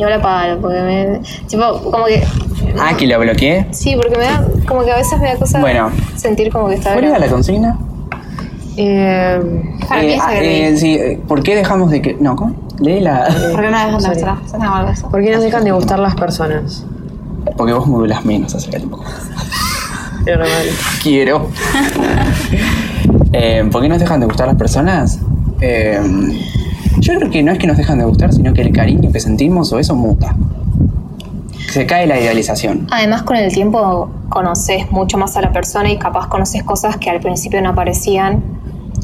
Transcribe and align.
no 0.00 0.08
la 0.10 0.20
palo, 0.20 0.60
porque 0.60 0.80
me. 0.80 1.20
Tipo, 1.46 1.80
como 1.90 2.04
que. 2.06 2.22
Ah, 2.78 2.94
que 2.96 3.06
lo 3.06 3.18
bloqueé. 3.20 3.66
Sí, 3.70 3.94
porque 3.96 4.16
me 4.16 4.24
da. 4.24 4.44
Como 4.66 4.84
que 4.84 4.92
a 4.92 4.96
veces 4.96 5.18
me 5.20 5.28
da 5.28 5.36
cosa 5.36 5.60
Bueno. 5.60 5.90
sentir 6.16 6.50
como 6.52 6.68
que 6.68 6.74
está. 6.76 6.92
¿Cuál 6.92 7.04
era 7.04 7.18
la 7.18 7.28
consigna? 7.28 7.78
Eh, 8.76 9.40
Para 9.88 10.00
mí 10.02 10.08
Eh, 10.08 10.14
es 10.14 10.20
ah, 10.22 10.34
eh, 10.40 10.76
sí, 10.76 10.94
eh, 10.94 11.20
¿por 11.26 11.42
qué 11.42 11.54
dejamos 11.56 11.90
de 11.90 12.00
que.? 12.00 12.16
No, 12.20 12.36
¿cómo? 12.36 12.54
Leí 12.78 13.00
la. 13.00 13.26
¿Por 13.52 13.60
qué 13.60 13.70
no 13.70 13.76
dejan 13.78 13.98
de 13.98 14.06
algo 14.66 14.86
de 14.86 14.92
eso? 14.92 15.10
¿Por 15.10 15.22
qué 15.22 15.30
nos 15.32 15.42
dejan 15.42 15.64
de 15.64 15.72
gustar 15.72 15.98
las 15.98 16.14
personas? 16.14 16.84
Porque 17.56 17.72
vos 17.72 17.86
modulas 17.86 18.24
menos 18.24 18.54
hace 18.54 18.70
tiempo. 18.70 19.02
Pero 20.24 20.38
normal. 20.38 20.66
Quiero. 21.02 21.48
Eh, 23.32 23.64
¿Por 23.70 23.80
qué 23.80 23.88
nos 23.88 24.00
dejan 24.00 24.18
de 24.18 24.26
gustar 24.26 24.48
las 24.48 24.56
personas? 24.56 25.20
Eh, 25.60 26.00
yo 27.00 27.14
creo 27.16 27.30
que 27.30 27.42
no 27.42 27.52
es 27.52 27.58
que 27.58 27.66
nos 27.66 27.76
dejan 27.76 27.98
de 27.98 28.04
gustar, 28.04 28.32
sino 28.32 28.52
que 28.52 28.62
el 28.62 28.72
cariño 28.72 29.10
que 29.12 29.20
sentimos 29.20 29.72
o 29.72 29.78
eso 29.78 29.94
muta. 29.94 30.34
Se 31.72 31.86
cae 31.86 32.06
la 32.06 32.18
idealización. 32.18 32.86
Además, 32.90 33.22
con 33.22 33.36
el 33.36 33.52
tiempo 33.52 34.10
conoces 34.28 34.90
mucho 34.90 35.18
más 35.18 35.36
a 35.36 35.40
la 35.40 35.52
persona 35.52 35.90
y 35.90 35.98
capaz 35.98 36.26
conoces 36.28 36.62
cosas 36.64 36.96
que 36.96 37.10
al 37.10 37.20
principio 37.20 37.60
no 37.62 37.70
aparecían 37.70 38.42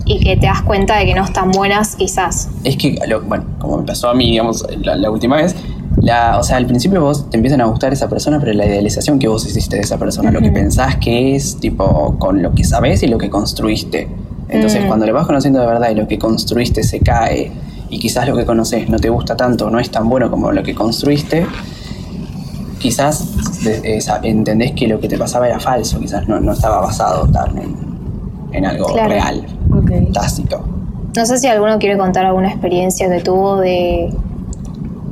y 0.05 0.21
que 0.21 0.37
te 0.37 0.47
das 0.47 0.63
cuenta 0.63 0.99
de 0.99 1.07
que 1.07 1.15
no 1.15 1.25
están 1.25 1.51
buenas, 1.53 1.95
quizás. 1.97 2.49
Es 2.65 2.77
que, 2.77 2.99
lo- 3.07 3.23
bueno, 3.23 3.45
como 3.61 3.79
me 3.79 3.85
pasó 3.85 4.09
a 4.09 4.15
mí, 4.15 4.31
digamos, 4.31 4.67
la, 4.83 4.97
la 4.97 5.11
última 5.11 5.37
vez, 5.37 5.55
la, 5.97 6.39
o 6.39 6.43
sea, 6.43 6.57
al 6.57 6.67
principio 6.67 7.01
vos 7.01 7.29
te 7.31 7.37
empiezan 7.37 7.61
a 7.61 7.67
gustar 7.67 7.93
esa 7.93 8.09
persona, 8.09 8.39
pero 8.41 8.53
la 8.53 8.67
idealización 8.67 9.19
que 9.19 9.29
vos 9.29 9.47
hiciste 9.47 9.77
de 9.77 9.83
esa 9.83 9.99
persona, 9.99 10.31
lo 10.31 10.41
que 10.41 10.51
pensás 10.51 10.97
que 10.97 11.35
es, 11.37 11.57
tipo, 11.59 12.17
con 12.19 12.43
lo 12.43 12.53
que 12.53 12.65
sabés 12.65 13.03
y 13.03 13.07
lo 13.07 13.19
que 13.19 13.31
construiste. 13.31 14.09
Entonces, 14.49 14.85
Mm. 14.85 14.89
cuando 14.89 15.07
le 15.07 15.13
vas 15.13 15.27
conociendo 15.27 15.61
de 15.61 15.67
verdad 15.67 15.91
y 15.91 15.95
lo 15.95 16.07
que 16.07 16.19
construiste 16.19 16.83
se 16.85 17.01
cae, 17.01 17.51
y 17.91 17.99
quizás 17.99 18.27
lo 18.29 18.37
que 18.37 18.45
conoces 18.45 18.89
no 18.89 18.99
te 18.99 19.09
gusta 19.11 19.37
tanto, 19.37 19.71
no 19.71 19.79
es 19.79 19.91
tan 19.91 20.09
bueno 20.09 20.31
como 20.31 20.53
lo 20.53 20.63
que 20.63 20.75
construiste, 20.75 21.47
quizás 22.79 23.29
eh, 23.67 23.99
entendés 24.23 24.73
que 24.73 24.87
lo 24.89 25.01
que 25.01 25.09
te 25.09 25.19
pasaba 25.19 25.47
era 25.47 25.59
falso, 25.61 25.99
quizás 26.01 26.29
no, 26.29 26.41
no 26.41 26.53
estaba 26.53 26.81
basado 26.81 27.27
tan 27.29 27.57
en, 27.59 27.77
en 28.53 28.67
algo 28.67 28.87
Claro. 28.87 29.09
real, 29.09 29.47
tácito. 30.13 30.65
No 31.17 31.25
sé 31.25 31.39
si 31.39 31.47
alguno 31.47 31.79
quiere 31.79 31.97
contar 31.97 32.27
alguna 32.27 32.49
experiencia 32.51 33.09
que 33.09 33.21
tuvo 33.23 33.57
de, 33.57 34.13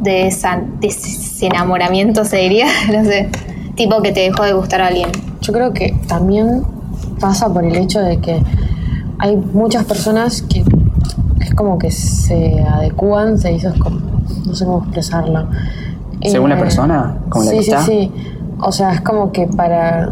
de, 0.03 0.27
esa, 0.27 0.61
de 0.81 0.89
ese 0.89 1.47
enamoramiento, 1.47 2.25
se 2.25 2.37
diría, 2.39 2.67
no 2.93 3.05
sé, 3.05 3.29
tipo 3.75 4.03
que 4.03 4.13
te 4.13 4.21
dejó 4.21 4.43
de 4.45 4.53
gustar 4.53 4.83
a 4.83 4.89
alguien. 4.89 5.09
Yo 5.41 5.53
creo 5.53 5.73
que 5.73 5.97
también 6.07 6.63
pasa 7.21 7.53
por 7.53 7.65
el 7.65 7.75
hecho 7.77 8.01
de 8.01 8.19
que 8.19 8.43
hay 9.19 9.37
muchas 9.37 9.85
personas 9.85 10.43
que 10.43 10.65
es 11.55 11.57
como 11.57 11.79
que 11.79 11.91
se 11.93 12.61
adecúan, 12.61 13.39
se 13.39 13.53
hizo, 13.53 13.73
como- 13.79 14.01
no 14.47 14.55
sé 14.55 14.65
cómo 14.65 14.79
expresarlo. 14.83 15.47
¿Según 16.23 16.51
la 16.51 16.57
Eh, 16.57 16.59
persona? 16.59 17.17
¿Como 17.29 17.45
la 17.45 17.51
sí, 17.53 17.57
que 17.59 17.63
sí, 17.63 17.71
está? 17.71 17.85
sí. 17.85 18.11
O 18.59 18.73
sea, 18.73 18.93
es 18.95 19.01
como 19.03 19.31
que 19.31 19.47
para, 19.47 20.11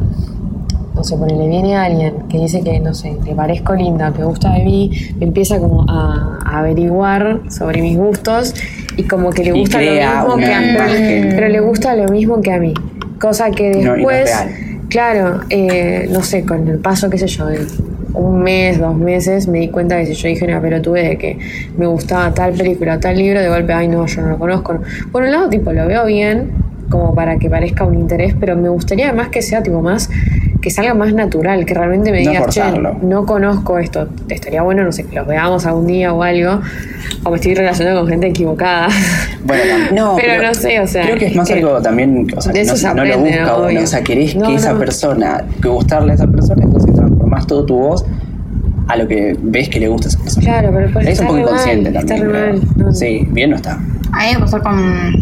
no 0.94 1.02
sé, 1.02 1.16
ponele, 1.16 1.48
viene 1.48 1.76
alguien 1.76 2.14
que 2.28 2.38
dice 2.38 2.60
que, 2.62 2.78
no 2.80 2.94
sé, 2.94 3.16
le 3.24 3.34
parezco 3.34 3.74
linda, 3.74 4.12
que 4.12 4.22
gusta 4.22 4.52
de 4.52 4.64
mí, 4.64 4.90
empieza 5.20 5.58
como 5.58 5.84
a, 5.88 6.38
a 6.44 6.58
averiguar 6.60 7.40
sobre 7.50 7.82
mis 7.82 7.96
gustos 7.98 8.54
y 8.96 9.02
como 9.04 9.30
que 9.30 9.42
le 9.44 9.52
gusta 9.52 9.80
lo 9.80 9.90
mismo 9.92 10.36
que 10.36 10.54
a 10.54 10.60
mí. 10.60 11.28
Pero 11.34 11.48
le 11.48 11.60
gusta 11.60 11.94
lo 11.96 12.08
mismo 12.12 12.40
que 12.40 12.52
a 12.52 12.58
mí. 12.60 12.74
Cosa 13.20 13.50
que 13.50 13.70
No, 13.70 13.82
no 13.82 13.92
después, 13.94 14.30
claro, 14.88 15.40
eh, 15.50 16.08
no 16.12 16.22
sé, 16.22 16.44
con 16.44 16.68
el 16.68 16.78
paso, 16.78 17.08
qué 17.10 17.18
sé 17.18 17.26
yo, 17.26 17.46
de 17.46 17.66
un 18.14 18.42
mes, 18.42 18.78
dos 18.78 18.94
meses, 18.96 19.48
me 19.48 19.58
di 19.60 19.68
cuenta 19.68 19.96
que 19.98 20.06
si 20.06 20.14
yo 20.14 20.28
dije 20.28 20.44
una 20.44 20.60
pelotude 20.60 21.02
de 21.08 21.18
que 21.18 21.38
me 21.76 21.86
gustaba 21.86 22.32
tal 22.34 22.52
película, 22.52 22.98
tal 23.00 23.16
libro, 23.16 23.40
de 23.40 23.48
golpe, 23.48 23.72
ay 23.72 23.88
no, 23.88 24.06
yo 24.06 24.20
no 24.22 24.28
lo 24.30 24.38
conozco. 24.38 24.80
Por 25.10 25.22
un 25.22 25.30
lado, 25.32 25.48
tipo, 25.48 25.72
lo 25.72 25.86
veo 25.86 26.04
bien, 26.06 26.50
como 26.90 27.14
para 27.14 27.38
que 27.38 27.48
parezca 27.48 27.84
un 27.84 27.94
interés, 27.94 28.34
pero 28.38 28.54
me 28.56 28.68
gustaría 28.68 29.08
además 29.08 29.28
que 29.28 29.40
sea 29.40 29.62
tipo 29.62 29.80
más, 29.80 30.10
que 30.60 30.70
salga 30.70 30.92
más 30.94 31.12
natural, 31.14 31.64
que 31.64 31.72
realmente 31.74 32.12
me 32.12 32.22
No 32.22 32.30
digas, 32.30 32.54
che, 32.54 32.60
forzarlo. 32.60 32.96
no 33.02 33.24
conozco 33.26 33.78
esto, 33.78 34.08
estaría 34.28 34.62
bueno, 34.62 34.84
no 34.84 34.92
sé, 34.92 35.04
que 35.04 35.16
los 35.16 35.26
veamos 35.26 35.64
algún 35.66 35.86
día 35.86 36.12
o 36.12 36.22
algo, 36.22 36.60
o 37.24 37.30
me 37.30 37.36
estoy 37.36 37.54
relacionando 37.54 38.00
con 38.02 38.10
gente 38.10 38.26
equivocada. 38.28 38.88
Bueno, 39.44 39.62
no, 39.94 40.16
Pero 40.20 40.40
no 40.42 40.52
sé, 40.54 40.78
o 40.80 40.86
sea, 40.86 41.04
Creo 41.04 41.16
que 41.16 41.26
es 41.28 41.34
más 41.34 41.48
que- 41.48 41.54
algo 41.54 41.80
también, 41.80 42.26
o 42.36 42.40
sea, 42.42 42.52
de 42.52 42.60
no, 42.60 42.64
eso 42.66 42.76
se 42.76 42.94
no 42.94 43.04
lo 43.04 43.18
busca 43.18 43.44
¿no? 43.44 43.58
uno, 43.68 43.80
o 43.80 43.86
sea, 43.86 44.02
querés 44.04 44.36
No, 44.36 44.48
que 44.48 44.54
esa 44.56 44.72
no. 44.74 44.78
persona, 44.78 45.44
que 45.62 45.68
gustarle 45.68 46.12
a 46.12 46.14
esa 46.14 46.26
persona, 46.26 46.62
entonces 46.62 46.91
transformás 47.32 47.46
todo 47.46 47.64
tu 47.64 47.76
voz 47.76 48.04
a 48.88 48.96
lo 48.96 49.08
que 49.08 49.36
ves 49.42 49.68
que 49.68 49.80
le 49.80 49.88
gusta 49.88 50.08
a 50.08 50.10
esa 50.10 50.18
persona. 50.20 50.44
Claro, 50.46 50.70
pero 50.74 50.92
pues 50.92 51.06
es 51.08 51.20
un 51.20 51.26
poco 51.26 51.38
mal, 51.38 51.42
inconsciente 51.48 51.88
está 51.90 52.00
también. 52.00 52.30
re 52.30 52.32
creo. 52.32 52.52
mal, 52.54 52.62
no. 52.76 52.92
Sí, 52.94 53.28
bien 53.30 53.50
no 53.50 53.56
está. 53.56 53.72
A 54.12 54.26
mí 54.26 54.34
me 54.34 54.40
pasó 54.40 54.60
con 54.60 55.12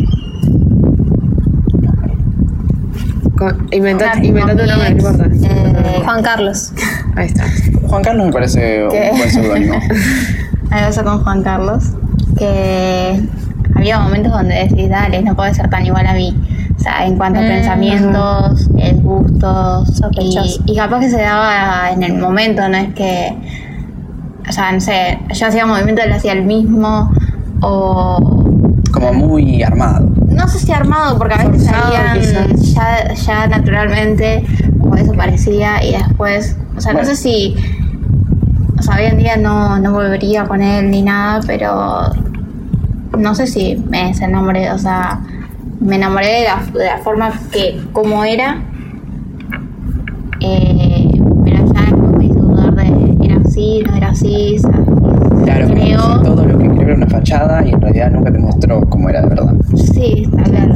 Con- 3.36 3.68
Inventate, 3.70 4.18
Una- 4.18 4.26
inventate 4.26 4.62
un 4.62 4.68
nombre, 4.68 4.90
no 4.90 4.96
importa. 4.96 5.24
eh, 5.32 6.00
Juan 6.04 6.22
Carlos. 6.22 6.72
Ahí 7.16 7.26
está. 7.26 7.44
Juan 7.86 8.02
Carlos 8.02 8.26
me 8.26 8.32
parece 8.32 8.86
¿Qué? 8.90 9.08
un 9.12 9.18
buen 9.18 9.30
seudónimo. 9.30 9.74
A 10.70 10.74
mí 10.76 10.80
me 10.80 10.86
pasó 10.86 11.04
con 11.04 11.24
Juan 11.24 11.42
Carlos, 11.42 11.84
que 12.38 13.20
había 13.74 13.98
momentos 14.00 14.30
donde 14.32 14.54
decís, 14.54 14.88
dale, 14.90 15.22
no 15.22 15.34
puede 15.34 15.54
ser 15.54 15.68
tan 15.70 15.84
igual 15.86 16.06
a 16.06 16.14
mí. 16.14 16.36
O 16.80 16.82
sea, 16.82 17.04
en 17.06 17.18
cuanto 17.18 17.40
a 17.40 17.42
Mm, 17.42 17.46
pensamientos, 17.48 18.70
eh, 18.78 18.94
gustos, 19.02 19.90
y, 19.90 19.94
Sospechoso. 19.96 20.62
y 20.64 20.74
capaz 20.76 21.00
que 21.00 21.10
se 21.10 21.20
daba 21.20 21.90
en 21.92 22.02
el 22.02 22.16
momento, 22.16 22.66
no 22.70 22.76
es 22.78 22.94
que, 22.94 23.36
o 24.48 24.50
sea, 24.50 24.72
no 24.72 24.80
sé, 24.80 25.18
yo 25.34 25.46
hacía 25.46 25.66
movimiento, 25.66 26.00
él 26.02 26.10
hacía 26.12 26.32
el 26.32 26.42
mismo, 26.44 27.12
o 27.60 28.16
Como 28.92 29.12
muy 29.12 29.62
armado. 29.62 30.08
no 30.30 30.48
sé 30.48 30.58
si 30.58 30.72
armado, 30.72 31.18
porque 31.18 31.34
a 31.34 31.44
veces 31.48 31.66
Forzado, 31.70 31.92
salían 31.92 32.56
ya, 32.56 33.12
ya 33.14 33.46
naturalmente, 33.46 34.42
o 34.80 34.94
eso 34.96 35.12
parecía, 35.12 35.84
y 35.84 35.92
después, 35.92 36.56
o 36.78 36.80
sea, 36.80 36.92
Bueno. 36.94 37.06
no 37.08 37.14
sé 37.14 37.20
si, 37.20 37.56
o 38.78 38.82
sea, 38.82 38.96
hoy 38.96 39.04
en 39.04 39.18
día 39.18 39.36
no, 39.36 39.78
no 39.78 39.92
volvería 39.92 40.44
con 40.46 40.62
él 40.62 40.90
ni 40.90 41.02
nada, 41.02 41.40
pero 41.46 42.04
no 43.18 43.34
sé 43.34 43.46
si 43.46 43.76
me 43.90 44.06
desenamoré, 44.06 44.70
o 44.72 44.78
sea, 44.78 45.20
me 45.80 45.96
enamoré 45.96 46.26
de 46.40 46.44
la, 46.44 46.62
de 46.72 46.84
la 46.84 46.98
forma 46.98 47.32
que, 47.52 47.80
como 47.92 48.24
era, 48.24 48.62
eh, 50.40 51.10
pero 51.44 51.56
ya 51.72 51.96
me 51.96 52.24
hizo 52.26 52.40
dudar 52.40 52.74
de, 52.74 53.24
era 53.24 53.36
así, 53.44 53.82
no 53.86 53.96
era 53.96 54.08
así, 54.10 54.58
sea, 54.58 54.70
Claro, 55.44 55.68
creo, 55.68 56.18
que 56.18 56.24
todo 56.24 56.44
lo 56.44 56.58
que 56.58 56.68
creo 56.68 56.82
era 56.82 56.94
una 56.94 57.06
fachada 57.06 57.66
y 57.66 57.70
en 57.72 57.80
realidad 57.80 58.10
nunca 58.10 58.30
te 58.30 58.38
mostró 58.38 58.80
cómo 58.88 59.08
era 59.08 59.22
de 59.22 59.28
verdad. 59.28 59.54
sí, 59.74 60.24
está 60.30 60.42
claro, 60.42 60.74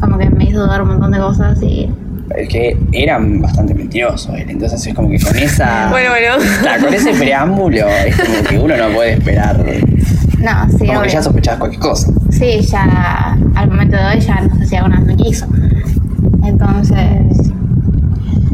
como 0.00 0.18
que 0.18 0.30
me 0.30 0.44
hizo 0.44 0.60
dudar 0.60 0.82
un 0.82 0.88
montón 0.88 1.12
de 1.12 1.18
cosas 1.18 1.62
y... 1.62 1.90
Es 2.34 2.48
que 2.48 2.76
eran 2.92 3.40
bastante 3.40 3.72
mentirosos 3.72 4.34
entonces 4.36 4.84
es 4.84 4.94
como 4.94 5.08
que 5.08 5.18
con 5.20 5.36
esa. 5.36 5.88
Bueno, 5.90 6.10
bueno. 6.10 6.44
Claro, 6.60 6.84
con 6.84 6.94
ese 6.94 7.12
preámbulo 7.12 7.86
es 7.88 8.16
como 8.16 8.42
que 8.48 8.58
uno 8.58 8.76
no 8.76 8.94
puede 8.94 9.12
esperar. 9.12 9.56
No, 9.58 10.68
sí, 10.70 10.78
Como 10.78 10.92
que 10.92 10.96
obvio. 10.98 11.10
ya 11.10 11.22
sospechabas 11.22 11.60
cualquier 11.60 11.80
cosa. 11.80 12.12
Sí, 12.38 12.60
ya 12.60 13.36
al 13.54 13.68
momento 13.68 13.96
de 13.96 14.04
hoy 14.04 14.20
ya 14.20 14.40
no 14.42 14.54
sé 14.56 14.66
si 14.66 14.76
alguna 14.76 14.98
vez 14.98 15.06
me 15.06 15.16
quiso. 15.16 15.46
Entonces, 16.44 17.50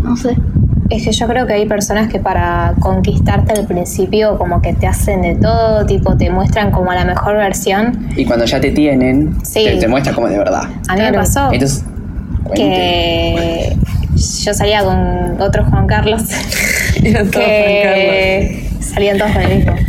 no 0.03 0.17
sé. 0.17 0.37
Es 0.91 1.05
que 1.05 1.13
yo 1.13 1.27
creo 1.27 1.47
que 1.47 1.55
hay 1.55 1.67
personas 1.67 2.09
que 2.09 2.21
para 2.21 2.75
conquistarte 2.79 3.59
al 3.59 3.67
principio 3.67 4.37
como 4.37 4.61
que 4.61 4.75
te 4.75 4.87
hacen 4.87 5.23
de 5.23 5.35
todo, 5.37 5.87
tipo 5.87 6.17
te 6.17 6.29
muestran 6.31 6.71
como 6.71 6.93
la 6.93 7.05
mejor 7.05 7.37
versión. 7.37 8.09
Y 8.17 8.25
cuando 8.25 8.45
ya 8.45 8.61
te 8.61 8.71
tienen, 8.71 9.35
Sí. 9.43 9.65
te, 9.65 9.77
te 9.79 9.89
muestra 9.89 10.13
cómo 10.13 10.27
es 10.29 10.35
de 10.35 10.39
verdad. 10.39 10.65
A 10.89 10.95
mí 10.95 11.01
me 11.01 11.13
pasó 11.15 11.51
Entonces, 11.53 11.85
que 12.55 13.77
yo 14.45 14.55
salía 14.55 14.85
con 14.85 15.41
otro 15.41 15.65
Juan 15.65 15.87
Carlos 15.87 16.23
Eran 17.03 17.31
todos 17.31 17.45
que 17.47 18.69
salían 18.81 19.19
todos 19.19 19.33
con 19.33 19.43
el 19.43 19.57
mismo. 19.57 19.73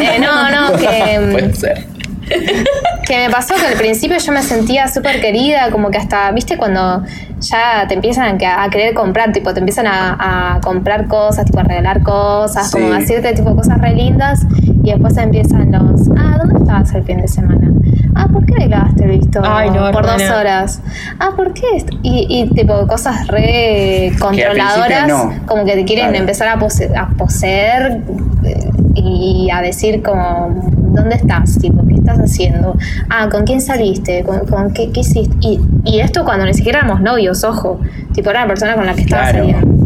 Eh, 0.00 0.20
no, 0.20 0.48
no, 0.50 0.76
que, 0.78 1.32
Puede 1.32 1.54
ser. 1.54 1.86
que 3.06 3.26
me 3.26 3.30
pasó 3.30 3.54
que 3.54 3.66
al 3.66 3.74
principio 3.74 4.16
yo 4.18 4.32
me 4.32 4.42
sentía 4.42 4.88
súper 4.88 5.20
querida, 5.20 5.70
como 5.70 5.90
que 5.90 5.98
hasta, 5.98 6.30
viste, 6.32 6.56
cuando 6.56 7.02
ya 7.40 7.86
te 7.88 7.94
empiezan 7.94 8.38
a, 8.42 8.68
querer 8.70 8.94
comprar, 8.94 9.32
tipo, 9.32 9.52
te 9.52 9.60
empiezan 9.60 9.86
a, 9.86 10.54
a 10.56 10.60
comprar 10.60 11.06
cosas, 11.06 11.44
tipo, 11.44 11.60
a 11.60 11.62
regalar 11.64 12.02
cosas, 12.02 12.70
Sí. 12.70 12.78
como 12.80 12.92
a 12.94 12.98
decirte, 12.98 13.32
tipo, 13.34 13.54
cosas 13.54 13.78
re 13.80 13.94
lindas, 13.94 14.40
y 14.82 14.90
después 14.90 15.16
empiezan 15.16 15.70
los, 15.72 16.08
ah, 16.18 16.38
¿dónde 16.38 16.58
estabas 16.60 16.92
el 16.94 17.04
fin 17.04 17.20
de 17.20 17.28
semana? 17.28 17.70
Ah, 18.16 18.28
¿por 18.32 18.46
qué 18.46 18.52
me 18.54 18.66
clavaste 18.68 19.04
el 19.04 19.10
visto 19.18 19.40
Ay, 19.44 19.70
no, 19.70 19.90
por 19.90 20.06
dos 20.06 20.22
horas? 20.22 20.80
Ah, 21.18 21.30
¿por 21.36 21.52
qué? 21.52 21.84
Y, 22.02 22.26
y, 22.28 22.54
tipo, 22.54 22.86
cosas 22.86 23.26
re 23.26 24.12
controladoras, 24.20 25.08
no. 25.08 25.34
como 25.46 25.64
que 25.64 25.74
te 25.74 25.84
quieren 25.84 26.06
Claro. 26.06 26.20
empezar 26.20 26.48
a, 26.48 26.58
pose- 26.58 26.96
a 26.96 27.08
poseer 27.08 28.02
eh, 28.44 28.70
y 28.94 29.48
a 29.52 29.60
decir 29.60 30.02
como, 30.02 30.54
¿dónde 30.94 31.16
estás? 31.16 31.58
Tipo, 31.58 31.86
¿qué 31.86 31.94
estás 31.94 32.18
haciendo? 32.18 32.76
Ah, 33.10 33.28
¿con 33.30 33.44
quién 33.44 33.60
saliste? 33.60 34.22
¿Con, 34.24 34.40
con 34.46 34.72
qué, 34.72 34.90
qué 34.92 35.00
hiciste? 35.00 35.34
Y, 35.40 35.60
y 35.84 36.00
esto 36.00 36.24
cuando 36.24 36.44
ni 36.46 36.54
siquiera 36.54 36.80
éramos 36.80 37.00
novios, 37.00 37.44
ojo. 37.44 37.80
Tipo, 38.12 38.30
era 38.30 38.42
la 38.42 38.46
persona 38.48 38.74
con 38.74 38.86
la 38.86 38.94
que 38.94 39.02
estaba 39.02 39.30
Claro. 39.30 39.38
saliendo. 39.38 39.84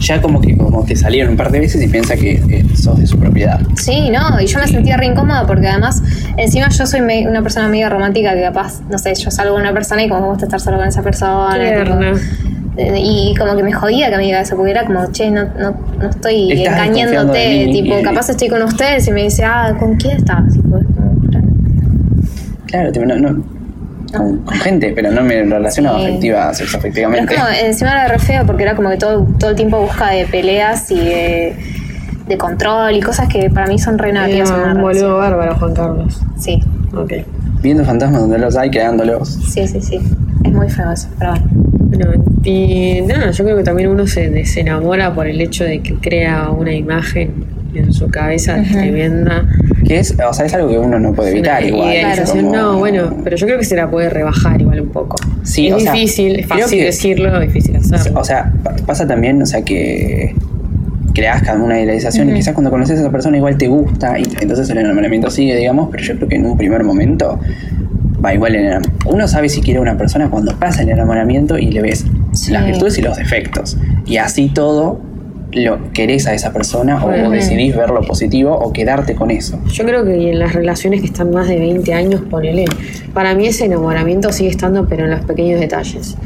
ya 0.00 0.20
como 0.20 0.40
que 0.40 0.56
como 0.56 0.84
te 0.84 0.94
salieron 0.94 1.30
un 1.32 1.36
par 1.38 1.50
de 1.50 1.58
veces 1.60 1.82
y 1.82 1.88
piensa 1.88 2.16
que 2.16 2.32
eh, 2.50 2.66
sos 2.74 2.98
de 2.98 3.06
su 3.06 3.18
propiedad. 3.18 3.60
Sí, 3.76 4.10
no, 4.10 4.40
y 4.40 4.46
yo 4.46 4.58
me 4.58 4.66
sentía 4.66 4.96
re 4.96 5.06
incómoda 5.06 5.46
porque 5.46 5.68
además, 5.68 6.02
encima 6.36 6.68
yo 6.68 6.86
soy 6.86 7.00
me- 7.00 7.26
una 7.26 7.42
persona 7.42 7.68
medio 7.68 7.88
romántica 7.88 8.34
que 8.34 8.42
capaz, 8.42 8.80
no 8.90 8.98
sé, 8.98 9.14
yo 9.14 9.30
salgo 9.30 9.52
con 9.54 9.62
una 9.62 9.72
persona 9.72 10.02
y 10.04 10.08
como 10.08 10.20
me 10.22 10.28
gusta 10.28 10.44
estar 10.46 10.60
solo 10.60 10.76
con 10.78 10.86
esa 10.86 11.02
persona. 11.02 11.54
Tierna. 11.58 12.12
tipo, 12.12 12.20
y 12.78 13.34
como 13.38 13.56
que 13.56 13.62
me 13.62 13.72
jodía 13.72 14.10
que 14.10 14.16
me 14.18 14.24
diga 14.24 14.40
eso, 14.40 14.54
porque 14.56 14.70
era 14.72 14.84
como, 14.84 15.10
che, 15.12 15.30
no, 15.30 15.44
no, 15.58 15.74
no 15.98 16.08
estoy 16.10 16.52
engañándote, 16.52 17.66
mí. 17.66 17.72
tipo, 17.82 18.02
capaz 18.02 18.28
estoy 18.30 18.48
con 18.48 18.62
ustedes 18.62 19.06
y 19.08 19.12
me 19.12 19.22
dice, 19.24 19.44
ah, 19.44 19.74
¿con 19.78 19.96
quién 19.96 20.18
estás? 20.18 20.52
Tipo, 20.52 20.78
Claro, 22.66 22.92
tipo, 22.92 23.06
no, 23.06 23.16
no, 23.16 23.42
con, 24.14 24.38
con 24.40 24.56
gente, 24.58 24.92
pero 24.94 25.10
no 25.10 25.22
me 25.22 25.42
relaciono 25.44 25.96
Sí. 25.96 26.04
afectiva, 26.04 26.38
Pero 26.40 26.50
es 26.50 26.58
sexoafectivamente. 26.58 27.34
como, 27.34 27.46
encima 27.48 27.92
era 27.92 28.08
re 28.08 28.18
feo 28.18 28.44
porque 28.44 28.64
era 28.64 28.74
como 28.74 28.90
que 28.90 28.96
todo, 28.96 29.26
todo 29.38 29.50
el 29.50 29.56
tiempo 29.56 29.80
busca 29.80 30.10
de 30.10 30.26
peleas 30.26 30.90
y 30.90 30.96
de, 30.98 31.56
de 32.26 32.36
control 32.36 32.94
y 32.96 33.00
cosas 33.00 33.28
que 33.28 33.48
para 33.50 33.66
mí 33.68 33.78
son 33.78 33.98
re 33.98 34.12
negativas 34.12 34.50
Era 34.50 34.72
un 34.74 34.80
boludo 34.82 35.16
bárbaro, 35.18 35.54
Juan 35.56 35.74
Carlos. 35.74 36.20
Sí, 36.38 36.60
Ok. 36.94 37.12
Viendo 37.62 37.84
fantasmas 37.84 38.20
donde 38.20 38.38
los 38.38 38.56
hay, 38.56 38.70
creándolos. 38.70 39.28
sí, 39.50 39.66
sí, 39.66 39.80
sí. 39.80 39.98
Es 40.44 40.52
muy 40.52 40.68
feo 40.68 40.90
eso, 40.92 41.08
pero 41.18 41.30
bueno. 41.32 41.46
Bueno, 41.96 42.24
y 42.44 43.00
nada, 43.02 43.30
yo 43.30 43.44
creo 43.44 43.56
que 43.56 43.62
también 43.64 43.88
uno 43.88 44.06
se, 44.06 44.44
se 44.44 44.60
enamora 44.60 45.14
por 45.14 45.26
el 45.26 45.40
hecho 45.40 45.64
de 45.64 45.80
que 45.80 45.94
crea 45.94 46.50
una 46.50 46.74
imagen 46.74 47.32
en 47.74 47.92
su 47.92 48.08
cabeza 48.08 48.56
Ujú. 48.60 48.72
tremenda. 48.72 49.46
Que 49.86 49.98
es, 50.00 50.14
o 50.28 50.32
sea, 50.32 50.46
es 50.46 50.54
algo 50.54 50.68
que 50.68 50.78
uno 50.78 50.98
no 50.98 51.12
puede 51.12 51.30
evitar 51.30 51.62
Una 51.62 51.68
igual. 51.68 51.92
idealización, 51.94 52.44
como- 52.46 52.56
no, 52.56 52.78
bueno, 52.78 53.16
pero 53.24 53.36
yo 53.36 53.46
creo 53.46 53.58
que 53.58 53.64
se 53.64 53.76
la 53.76 53.90
puede 53.90 54.10
rebajar 54.10 54.60
igual 54.60 54.80
un 54.80 54.88
poco. 54.88 55.16
Sí, 55.42 55.68
es 55.68 55.74
o 55.74 55.80
sea, 55.80 55.92
difícil, 55.92 56.40
es 56.40 56.46
fácil 56.46 56.78
que- 56.78 56.84
decirlo, 56.86 57.38
difícil 57.40 57.76
hacerlo. 57.76 58.20
O 58.20 58.24
sea, 58.24 58.52
pa- 58.62 58.74
pasa 58.86 59.06
también, 59.06 59.40
o 59.42 59.46
sea, 59.46 59.62
que 59.62 60.34
creas 61.14 61.42
cada 61.42 61.62
una 61.62 61.80
idealización 61.80 62.26
y 62.28 62.30
Ujú. 62.32 62.36
quizás 62.38 62.54
cuando 62.54 62.70
conoces 62.70 62.98
a 62.98 63.02
esa 63.02 63.10
persona 63.10 63.36
igual 63.38 63.56
te 63.56 63.68
gusta 63.68 64.18
y 64.18 64.24
entonces 64.40 64.68
el 64.68 64.78
enamoramiento 64.78 65.30
sigue, 65.30 65.56
digamos, 65.56 65.88
pero 65.90 66.02
yo 66.02 66.16
creo 66.16 66.28
que 66.28 66.36
en 66.36 66.44
un 66.46 66.58
primer 66.58 66.84
momento 66.84 67.38
va 68.26 68.34
igual 68.34 68.54
el 68.56 68.78
Uno 69.06 69.28
sabe 69.28 69.48
si 69.48 69.60
quiere 69.60 69.78
a 69.78 69.82
una 69.82 69.96
persona 69.96 70.28
cuando 70.28 70.52
pasa 70.58 70.82
el 70.82 70.90
enamoramiento 70.90 71.56
y 71.58 71.70
le 71.70 71.80
ves 71.82 72.04
Sí. 72.32 72.50
las 72.52 72.66
virtudes 72.66 72.98
y 72.98 73.02
los 73.02 73.16
defectos. 73.16 73.76
Y 74.04 74.16
así 74.18 74.48
todo 74.48 75.00
lo 75.52 75.92
querés 75.92 76.26
a 76.26 76.34
esa 76.34 76.52
persona 76.52 77.02
o 77.02 77.30
decidís 77.30 77.74
ver 77.74 77.88
lo 77.90 78.02
positivo 78.02 78.52
o 78.54 78.72
quedarte 78.74 79.14
con 79.14 79.30
eso. 79.30 79.58
Yo 79.72 79.84
creo 79.84 80.04
que 80.04 80.30
en 80.32 80.38
las 80.38 80.52
relaciones 80.52 81.00
que 81.00 81.06
están 81.06 81.30
más 81.30 81.48
de 81.48 81.58
20 81.58 81.94
años, 81.94 82.20
ponele, 82.28 82.66
para 83.14 83.34
mí 83.34 83.46
ese 83.46 83.64
enamoramiento 83.64 84.32
sigue 84.32 84.50
estando, 84.50 84.86
pero 84.86 85.04
en 85.04 85.12
los 85.12 85.20
pequeños 85.24 85.58
detalles. 85.60 86.16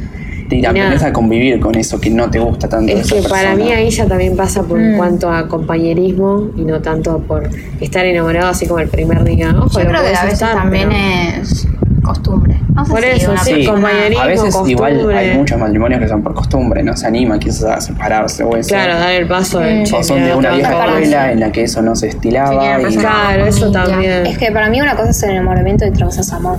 Y 0.50 0.62
Nada. 0.62 0.70
aprendes 0.70 1.02
a 1.05 1.12
convivir 1.12 1.61
con 1.61 1.76
eso 1.76 2.00
que 2.00 2.11
no 2.11 2.29
te 2.29 2.41
gusta 2.41 2.69
tanto. 2.69 2.93
de 2.93 3.00
Es 3.00 3.06
esa 3.12 3.23
que 3.23 3.29
para 3.29 3.55
mí 3.55 3.70
ahí 3.70 3.88
ya 3.91 4.06
también 4.06 4.35
pasa 4.35 4.64
por 4.64 4.81
Mm. 4.81 4.97
cuanto 4.97 5.31
a 5.31 5.47
compañerismo 5.47 6.50
y 6.56 6.62
no 6.62 6.81
tanto 6.81 7.19
por 7.20 7.49
estar 7.81 8.05
enamorado 8.05 8.49
así 8.49 8.67
como 8.67 8.81
el 8.81 8.88
primer 8.88 9.23
día. 9.23 9.55
Ojo, 9.56 9.79
Yo 9.81 9.87
creo 9.87 10.02
que 10.02 10.08
a 10.08 10.25
veces 10.25 10.32
estar, 10.32 10.56
también 10.56 10.88
pero- 10.88 11.43
es 11.44 11.69
costumbre. 12.11 12.70
No 12.75 12.85
sé 12.85 12.91
Por 12.93 13.01
si 13.03 13.09
eso, 13.09 13.31
una 13.33 13.45
sí, 13.45 13.53
persona- 13.55 13.73
compañerismo. 13.75 14.23
A 14.23 14.27
veces 14.27 14.55
igual 14.67 14.93
costumbre. 14.93 15.19
hay 15.19 15.37
muchos 15.39 15.59
matrimonios 15.59 16.01
que 16.01 16.09
son 16.09 16.23
por 16.23 16.35
costumbre, 16.35 16.83
no 16.83 16.97
se 16.97 17.07
anima 17.07 17.39
quizás 17.39 17.65
a 17.65 17.81
separarse 17.81 18.43
o 18.45 18.57
eso. 18.57 18.69
Claro, 18.69 18.95
dar 18.99 19.11
el 19.13 19.27
paso 19.27 19.59
de 19.59 19.85
che, 19.85 19.97
o 19.97 20.03
son 20.05 20.25
de 20.25 20.35
una 20.35 20.51
vieja 20.51 20.87
escuela 20.87 21.33
en 21.33 21.41
la 21.41 21.53
que 21.53 21.65
eso 21.65 21.83
no 21.83 21.97
se 21.97 22.09
estilaba. 22.09 22.81
Y- 22.89 22.97
Claro, 22.97 23.47
eso 23.47 23.71
también. 23.73 24.27
Es 24.27 24.39
que 24.39 24.53
para 24.53 24.69
mí 24.71 24.81
una 24.81 24.95
cosa 24.97 25.11
es 25.11 25.23
el 25.25 25.31
enamoramiento 25.31 25.85
y 25.85 25.89
otra 25.89 26.07
cosa 26.07 26.21
es 26.21 26.33
amor. 26.33 26.59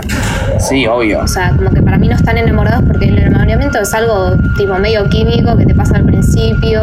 Sí, 0.60 0.86
obvio. 0.88 1.22
O 1.22 1.28
sea, 1.28 1.54
como 1.56 1.70
que 1.72 1.82
para 1.82 1.98
mí 1.98 2.08
no 2.08 2.16
están 2.16 2.38
enamorados 2.38 2.84
porque 2.86 3.06
el 3.06 3.18
enamoramiento 3.18 3.80
es 3.82 3.94
algo 3.94 4.36
tipo 4.58 4.74
medio 4.76 5.08
químico 5.10 5.56
que 5.58 5.66
te 5.66 5.74
pasa 5.74 5.96
al 5.98 6.06
principio 6.06 6.82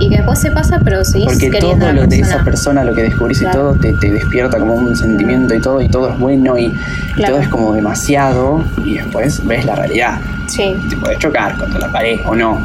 y 0.00 0.08
que 0.08 0.16
después 0.16 0.38
se 0.38 0.50
pasa, 0.50 0.80
pero 0.84 1.04
seguís 1.04 1.26
Porque 1.26 1.50
queriendo 1.50 1.78
todo 1.78 1.88
a 1.90 1.92
la 1.92 2.00
lo 2.02 2.02
de 2.02 2.16
persona. 2.16 2.34
esa 2.36 2.44
persona, 2.44 2.84
lo 2.84 2.94
que 2.94 3.02
descubrís 3.02 3.38
y 3.38 3.44
Claro. 3.44 3.58
todo, 3.60 3.74
te, 3.80 3.92
te 3.94 4.10
despierta 4.12 4.58
como 4.58 4.74
un 4.74 4.96
sentimiento 4.96 5.54
y 5.54 5.60
todo, 5.60 5.80
y 5.80 5.88
todo 5.88 6.10
es 6.10 6.18
bueno 6.18 6.56
y, 6.58 6.64
y 6.66 6.72
Claro. 7.14 7.34
todo 7.34 7.42
es 7.42 7.48
como 7.48 7.72
demasiado, 7.72 8.51
y 8.84 8.94
después 8.94 9.44
ves 9.46 9.64
la 9.64 9.74
realidad. 9.76 10.20
Sí, 10.48 10.74
Te 10.90 10.96
puedes 10.96 11.18
chocar 11.18 11.56
contra 11.58 11.78
la 11.80 11.92
pared 11.92 12.20
o 12.26 12.34
no. 12.34 12.58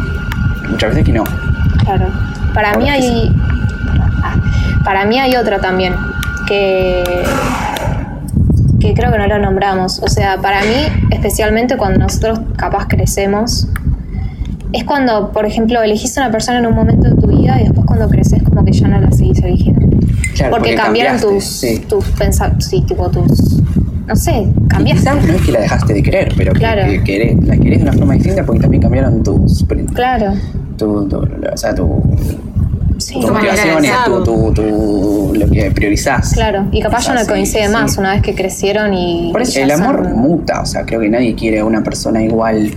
Muchas 0.69 0.89
veces 0.89 1.05
que 1.05 1.13
no. 1.13 1.23
claro. 1.83 2.07
Para 2.53 2.69
Ahora 2.69 2.79
mí 2.79 2.89
hay. 2.89 3.35
Ah, 4.23 4.35
Para 4.83 5.05
mí 5.05 5.19
hay 5.19 5.35
otra 5.35 5.59
también. 5.59 5.93
Que. 6.47 7.03
que 8.79 8.93
creo 8.93 9.11
que 9.11 9.17
no 9.17 9.27
lo 9.27 9.37
nombramos. 9.39 9.99
O 9.99 10.07
sea, 10.07 10.37
para 10.37 10.61
mí, 10.61 10.87
especialmente 11.11 11.77
cuando 11.77 11.99
nosotros 11.99 12.39
capaz 12.57 12.87
crecemos, 12.87 13.67
es 14.73 14.83
cuando, 14.83 15.31
por 15.31 15.45
ejemplo, 15.45 15.81
elegís 15.81 16.17
a 16.17 16.21
una 16.21 16.31
persona 16.31 16.59
en 16.59 16.65
un 16.65 16.75
momento 16.75 17.09
de 17.09 17.15
tu 17.15 17.27
vida 17.27 17.59
y 17.61 17.65
después 17.65 17.85
cuando 17.85 18.09
creces 18.09 18.41
como 18.43 18.65
que 18.65 18.71
ya 18.71 18.87
no 18.87 18.99
la 18.99 19.11
seguís 19.11 19.39
eligiendo. 19.39 19.81
Claro, 20.35 20.51
porque, 20.55 20.75
cambiaron 20.75 21.19
cambiaste, 21.19 21.27
tus, 21.27 21.43
sí. 21.45 21.85
tus 21.87 22.05
pensamientos, 22.09 22.65
sí, 22.65 22.81
tipo 22.81 23.09
tus, 23.09 23.61
no 24.07 24.15
sé, 24.15 24.47
cambiaste. 24.69 25.01
quizás 25.01 25.25
no 25.27 25.33
es 25.33 25.41
que 25.41 25.51
la 25.51 25.59
dejaste 25.61 25.93
de 25.93 26.03
querer, 26.03 26.33
pero 26.37 26.53
que- 26.53 27.01
que, 27.03 27.37
la 27.43 27.57
querés 27.57 27.79
de 27.79 27.83
una 27.83 27.93
forma 27.93 28.13
distinta 28.13 28.45
porque 28.45 28.61
también 28.61 28.81
cambiaron 28.81 29.21
tus, 29.23 29.65
Claro, 29.93 30.33
tu, 30.77 31.07
tu- 31.07 31.17
o 31.53 31.57
sea, 31.57 31.75
tu, 31.75 32.01
sí, 32.97 33.19
tus 33.19 33.31
motivaciones, 33.31 33.91
tu, 34.05 34.23
tu, 34.23 34.53
tu- 34.53 35.33
lo 35.35 35.49
que 35.49 35.71
priorizás. 35.71 36.33
claro. 36.33 36.67
Y 36.71 36.81
capaz 36.81 37.05
ya 37.07 37.13
no 37.15 37.21
sí, 37.21 37.27
coincide 37.27 37.67
sí. 37.67 37.73
más 37.73 37.97
una 37.97 38.13
vez 38.13 38.21
que 38.21 38.33
crecieron 38.33 38.93
y. 38.93 39.29
Por 39.31 39.41
eso, 39.41 39.53
ya 39.59 39.65
el 39.65 39.71
amor 39.71 40.03
son- 40.05 40.19
muta, 40.19 40.61
o 40.61 40.65
sea, 40.65 40.85
creo 40.85 40.99
que 41.01 41.09
nadie 41.09 41.35
quiere 41.35 41.59
a 41.59 41.65
una 41.65 41.83
persona 41.83 42.23
igual, 42.23 42.71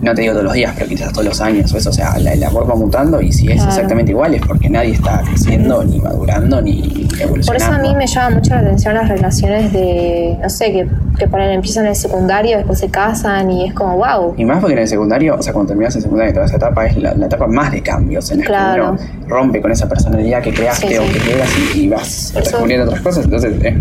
no 0.00 0.14
te 0.14 0.22
digo 0.22 0.32
todos 0.32 0.44
los 0.44 0.54
días, 0.54 0.72
pero 0.74 0.88
quizás 0.88 1.12
todos 1.12 1.24
los 1.26 1.40
años, 1.40 1.72
o 1.72 1.76
eso, 1.76 1.90
o 1.90 1.92
sea, 1.92 2.18
la- 2.18 2.32
el 2.32 2.42
amor 2.42 2.68
va 2.70 2.74
mutando 2.74 3.20
y 3.20 3.32
si 3.32 3.48
es 3.48 3.54
Claro. 3.56 3.68
exactamente 3.70 4.12
igual 4.12 4.34
es 4.34 4.40
porque 4.46 4.70
nadie 4.70 4.92
está 4.92 5.22
creciendo, 5.26 5.84
ni 5.84 5.98
madurando, 6.00 6.62
ni 6.62 7.06
evolucionando. 7.20 7.46
Por 7.46 7.56
eso 7.56 7.72
a 7.72 7.78
mí 7.78 7.94
me 7.94 8.06
llama 8.06 8.36
mucho 8.36 8.54
la 8.54 8.60
atención 8.60 8.94
las 8.94 9.08
relaciones 9.08 9.72
de, 9.72 10.38
no 10.42 10.48
sé, 10.48 10.72
que, 10.72 10.88
que 11.18 11.28
ponen, 11.28 11.50
empiezan 11.50 11.84
en 11.84 11.90
el 11.90 11.96
secundario, 11.96 12.56
después 12.56 12.78
se 12.78 12.88
casan 12.88 13.50
y 13.50 13.66
es 13.68 13.74
como, 13.74 13.96
wow. 13.98 14.34
Y 14.38 14.44
más 14.44 14.60
porque 14.60 14.72
en 14.74 14.78
el 14.80 14.88
secundario, 14.88 15.36
o 15.38 15.42
sea, 15.42 15.52
cuando 15.52 15.68
terminas 15.68 15.94
el 15.96 16.02
secundario, 16.02 16.32
toda 16.32 16.46
esa 16.46 16.56
etapa 16.56 16.86
es 16.86 16.96
la, 16.96 17.12
la 17.14 17.26
etapa 17.26 17.46
más 17.46 17.70
de 17.70 17.82
cambios, 17.82 18.30
en 18.30 18.38
la 18.40 18.44
Claro. 18.46 18.96
que 18.96 19.02
uno 19.04 19.28
rompe 19.28 19.60
con 19.60 19.70
esa 19.70 19.86
personalidad 19.88 20.42
que 20.42 20.52
creaste 20.54 20.88
Sí, 20.88 20.96
o 20.96 21.02
que 21.02 21.78
y, 21.78 21.80
y 21.84 21.88
vas 21.88 22.30
Eso- 22.30 22.40
descubriendo 22.40 22.86
otras 22.86 23.00
cosas, 23.02 23.24
entonces 23.26 23.52
es 23.62 23.74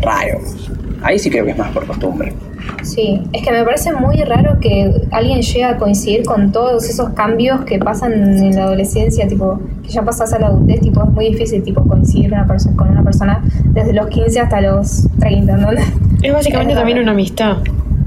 raro. 0.00 0.40
Ahí 1.02 1.18
sí 1.18 1.30
creo 1.30 1.44
que 1.44 1.50
es 1.52 1.58
más 1.58 1.70
por 1.72 1.86
costumbre. 1.86 2.32
Sí, 2.82 3.20
es 3.32 3.42
que 3.42 3.50
me 3.52 3.64
parece 3.64 3.92
muy 3.92 4.16
raro 4.22 4.58
que 4.60 4.92
alguien 5.10 5.42
llegue 5.42 5.64
a 5.64 5.76
coincidir 5.76 6.24
con 6.24 6.52
todos 6.52 6.88
esos 6.88 7.10
cambios 7.10 7.62
que 7.64 7.78
pasan 7.78 8.12
en 8.12 8.54
la 8.54 8.64
adolescencia, 8.64 9.26
tipo, 9.26 9.60
que 9.82 9.88
ya 9.88 10.02
pasas 10.02 10.32
a 10.32 10.38
la 10.38 10.46
adultez, 10.48 10.80
tipo, 10.80 11.02
es 11.02 11.10
muy 11.10 11.26
difícil, 11.30 11.62
tipo, 11.62 11.82
coincidir 11.86 12.32
una 12.32 12.46
persona 12.46 12.76
con 12.76 12.88
una 12.88 13.02
persona 13.02 13.42
desde 13.66 13.92
los 13.92 14.08
15 14.08 14.40
hasta 14.40 14.60
los 14.60 15.06
30, 15.20 15.56
¿no? 15.56 15.70
Es 16.22 16.32
básicamente 16.32 16.72
Es 16.72 16.78
también 16.78 16.98
una 16.98 17.12
amistad. 17.12 17.56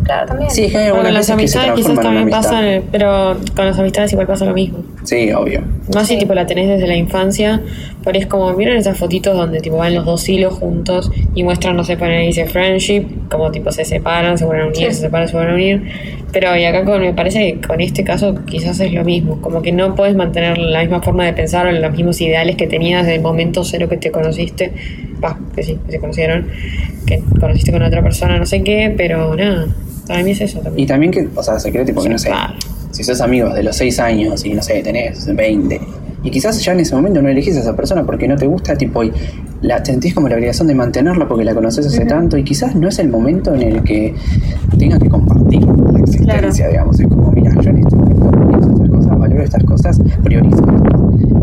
Claro, 0.04 0.28
también. 0.28 0.52
Sí, 0.52 0.66
es 0.66 0.72
que 0.72 0.78
hay 0.78 0.92
Bueno, 0.92 1.10
las 1.10 1.28
veces 1.28 1.36
que 1.36 1.48
se 1.48 1.58
amistades 1.60 1.74
quizás 1.74 1.96
también 2.04 2.24
amistad. 2.24 2.42
pasan, 2.44 2.84
pero 2.92 3.38
con 3.56 3.66
las 3.66 3.80
amistades 3.80 4.12
igual 4.14 4.28
pasa 4.28 4.46
lo 4.46 4.54
mismo. 4.54 4.80
Sí, 5.04 5.32
obvio. 5.32 5.62
Más 5.94 6.08
si 6.08 6.18
tipo 6.18 6.34
la 6.34 6.48
tenés 6.48 6.68
desde 6.68 6.88
la 6.88 6.96
infancia, 6.96 7.62
pero 8.04 8.18
es 8.18 8.26
como, 8.26 8.52
miren 8.54 8.78
esas 8.78 8.98
fotitos 8.98 9.38
donde 9.38 9.60
tipo 9.60 9.78
van 9.78 9.94
los 9.94 10.04
dos 10.04 10.28
hilos 10.28 10.56
juntos 10.56 11.12
y 11.36 11.44
muestran, 11.44 11.76
no 11.76 11.84
sé, 11.84 11.96
ponen 11.96 12.20
ahí 12.22 12.28
dice 12.28 12.48
friendship, 12.48 13.06
como 13.30 13.52
tipo 13.52 13.72
se 13.72 13.86
separan, 13.86 14.38
se 14.38 14.46
vuelven 14.46 14.66
a 14.66 14.68
unir, 14.70 14.88
Sí. 14.90 14.96
se 14.96 15.02
separan, 15.02 15.28
se 15.28 15.34
vuelven 15.36 15.52
a 15.54 15.56
unir. 15.56 15.82
Pero 16.32 16.56
y 16.58 16.66
acá 16.66 16.84
con, 16.86 17.02
me 17.02 17.14
parece 17.14 17.54
que 17.62 17.68
con 17.68 17.82
este 17.82 18.04
caso 18.04 18.34
quizás 18.46 18.80
es 18.80 18.92
lo 18.94 19.04
mismo, 19.06 19.40
como 19.42 19.62
que 19.62 19.72
no 19.72 19.94
puedes 19.96 20.16
mantener 20.16 20.58
la 20.58 20.82
misma 20.82 21.02
forma 21.04 21.24
de 21.24 21.34
pensar 21.34 21.68
o 21.68 21.72
los 21.72 21.92
mismos 21.92 22.20
ideales 22.20 22.56
que 22.56 22.66
tenías 22.68 23.04
desde 23.04 23.18
el 23.18 23.22
momento 23.22 23.64
cero 23.64 23.88
que 23.88 23.98
te 23.98 24.10
conociste, 24.12 24.72
va, 25.24 25.38
que 25.56 25.62
sí, 25.64 25.78
que 25.86 25.92
se 25.92 26.00
conocieron, 26.00 26.48
que 27.06 27.22
conociste 27.40 27.72
con 27.72 27.84
otra 27.84 28.02
persona, 28.02 28.38
no 28.40 28.46
sé 28.48 28.64
qué, 28.64 28.94
pero 28.98 29.36
nada, 29.36 29.68
para 30.08 30.24
mí 30.24 30.32
es 30.32 30.42
eso 30.42 30.60
Y 30.60 30.64
también. 30.64 30.88
también 30.88 31.12
que, 31.12 31.28
o 31.36 31.44
sea, 31.44 31.60
se 31.60 31.72
cree 31.72 31.86
tipo 31.86 32.02
que 32.02 32.10
no 32.10 32.18
sé, 32.18 32.32
si 32.92 33.04
sos 33.04 33.20
amigos 33.20 33.54
de 33.54 33.62
los 33.64 33.76
6 33.76 34.00
años 34.00 34.46
y 34.46 34.54
no 34.54 34.62
sé, 34.62 34.82
tenés 34.82 35.34
20, 35.34 35.75
y 36.24 36.32
quizás 36.32 36.64
ya 36.64 36.74
en 36.74 36.80
ese 36.80 36.96
momento 36.96 37.22
no 37.22 37.30
elegís 37.30 37.56
a 37.58 37.60
esa 37.60 37.76
persona 37.76 38.04
porque 38.04 38.28
no 38.28 38.36
te 38.36 38.48
gusta, 38.48 38.76
tipo, 38.76 39.04
y 39.04 39.12
la 39.62 39.84
sentís 39.86 40.14
como 40.16 40.28
la 40.28 40.36
obligación 40.36 40.68
de 40.68 40.76
mantenerla 40.76 41.28
porque 41.28 41.44
la 41.46 41.54
conoces 41.54 41.86
hace 41.86 42.06
tanto, 42.06 42.38
y 42.38 42.44
quizás 42.44 42.76
no 42.76 42.88
es 42.88 42.98
el 43.00 43.10
momento 43.10 43.54
en 43.54 43.62
el 43.62 43.84
que 43.84 44.14
tengas 44.78 45.00
que 45.00 45.10
compartir 45.10 45.62
la 45.66 46.00
existencia, 46.00 46.68
digamos. 46.68 47.00
Es 47.00 47.08
como, 47.08 47.32
mira, 47.32 47.52
yo 47.62 47.70
en 47.70 47.78
este 47.78 47.96
momento 47.96 48.32
pienso 48.50 48.70
estas 48.72 48.90
cosas, 48.90 49.20
valoro 49.20 49.44
estas 49.44 49.64
cosas, 49.64 50.02
priorizo. 50.24 50.64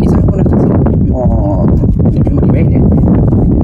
Quizás 0.00 0.26
vos 0.26 0.36
no 0.36 0.42
estás 0.42 0.64
en 0.64 0.72
el 0.72 0.98
mismo, 1.00 1.66
en 2.08 2.16
el 2.16 2.22
mismo 2.24 2.40
nivel, 2.40 2.72
eh, 2.74 2.82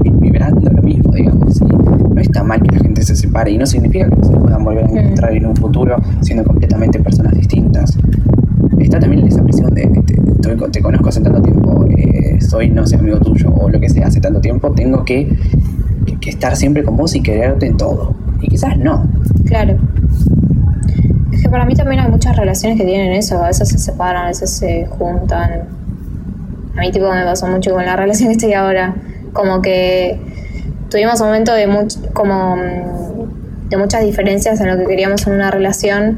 vi- 0.03 0.11
vibrando 0.11 0.71
lo 0.71 0.83
mismo, 0.83 1.13
digamos. 1.13 1.61
Y 1.61 2.15
no 2.15 2.21
está 2.21 2.43
mal 2.45 2.63
que 2.63 2.77
la 2.77 2.81
gente 2.83 3.03
se 3.03 3.17
separe 3.17 3.51
y 3.51 3.59
no 3.59 3.67
significa 3.67 4.09
que 4.09 4.17
no 4.17 4.25
se 4.25 4.33
puedan 4.37 4.65
volver 4.65 4.85
a 4.85 4.89
encontrar 4.89 5.33
en 5.33 5.47
un 5.47 5.57
futuro 5.57 5.97
siendo 6.21 6.45
completamente 6.45 7.01
personas 7.01 7.33
distintas. 7.35 7.97
Está 8.80 8.99
también 9.00 9.26
esa 9.26 9.42
presión 9.42 9.73
de, 9.75 9.82
de- 9.87 10.02
de- 10.56 10.68
te 10.70 10.82
conozco 10.82 11.08
hace 11.08 11.20
tanto 11.20 11.42
tiempo, 11.42 11.85
eh, 11.97 12.40
soy, 12.40 12.70
no 12.70 12.87
sé, 12.87 12.97
amigo 12.97 13.18
tuyo 13.20 13.50
o 13.54 13.68
lo 13.68 13.78
que 13.80 13.88
sea, 13.88 14.06
hace 14.06 14.20
tanto 14.20 14.40
tiempo, 14.40 14.70
tengo 14.73 15.04
que 15.04 15.28
estar 16.26 16.56
siempre 16.56 16.82
con 16.85 16.97
vos 16.97 17.14
y 17.14 17.23
quererte 17.23 17.66
en 17.66 17.76
todo. 17.76 18.14
Y 18.40 18.49
quizás 18.49 18.76
no. 18.78 19.06
Claro. 19.47 19.76
Es 21.32 21.42
que 21.42 21.49
para 21.49 21.64
mí 21.64 21.75
también 21.75 22.00
hay 22.00 22.11
muchas 22.11 22.37
relaciones 22.37 22.78
que 22.78 22.85
tienen 22.85 23.12
eso, 23.12 23.42
a 23.42 23.49
veces 23.49 23.68
se 23.68 23.78
separan, 23.78 24.25
a 24.25 24.28
veces 24.28 24.50
se 24.50 24.87
juntan. 24.87 25.62
A 26.76 26.80
mí 26.80 26.90
tipo 26.92 27.11
me 27.12 27.25
pasó 27.25 27.47
mucho 27.47 27.73
con 27.73 27.85
la 27.85 27.97
relación 27.97 28.28
que 28.28 28.35
estoy 28.35 28.52
ahora. 28.54 28.94
Como 29.32 29.61
que 29.62 30.18
tuvimos 30.90 31.20
un 31.20 31.26
momento 31.28 31.52
de 31.54 31.66
much, 31.66 31.97
como 32.12 32.56
mm, 32.56 33.68
de 33.70 33.76
muchas 33.76 34.02
diferencias 34.04 34.61
en 34.61 34.68
lo 34.68 34.76
que 34.78 34.87
queríamos 34.87 35.26
en 35.26 35.35
una 35.35 35.50
relación 35.50 36.16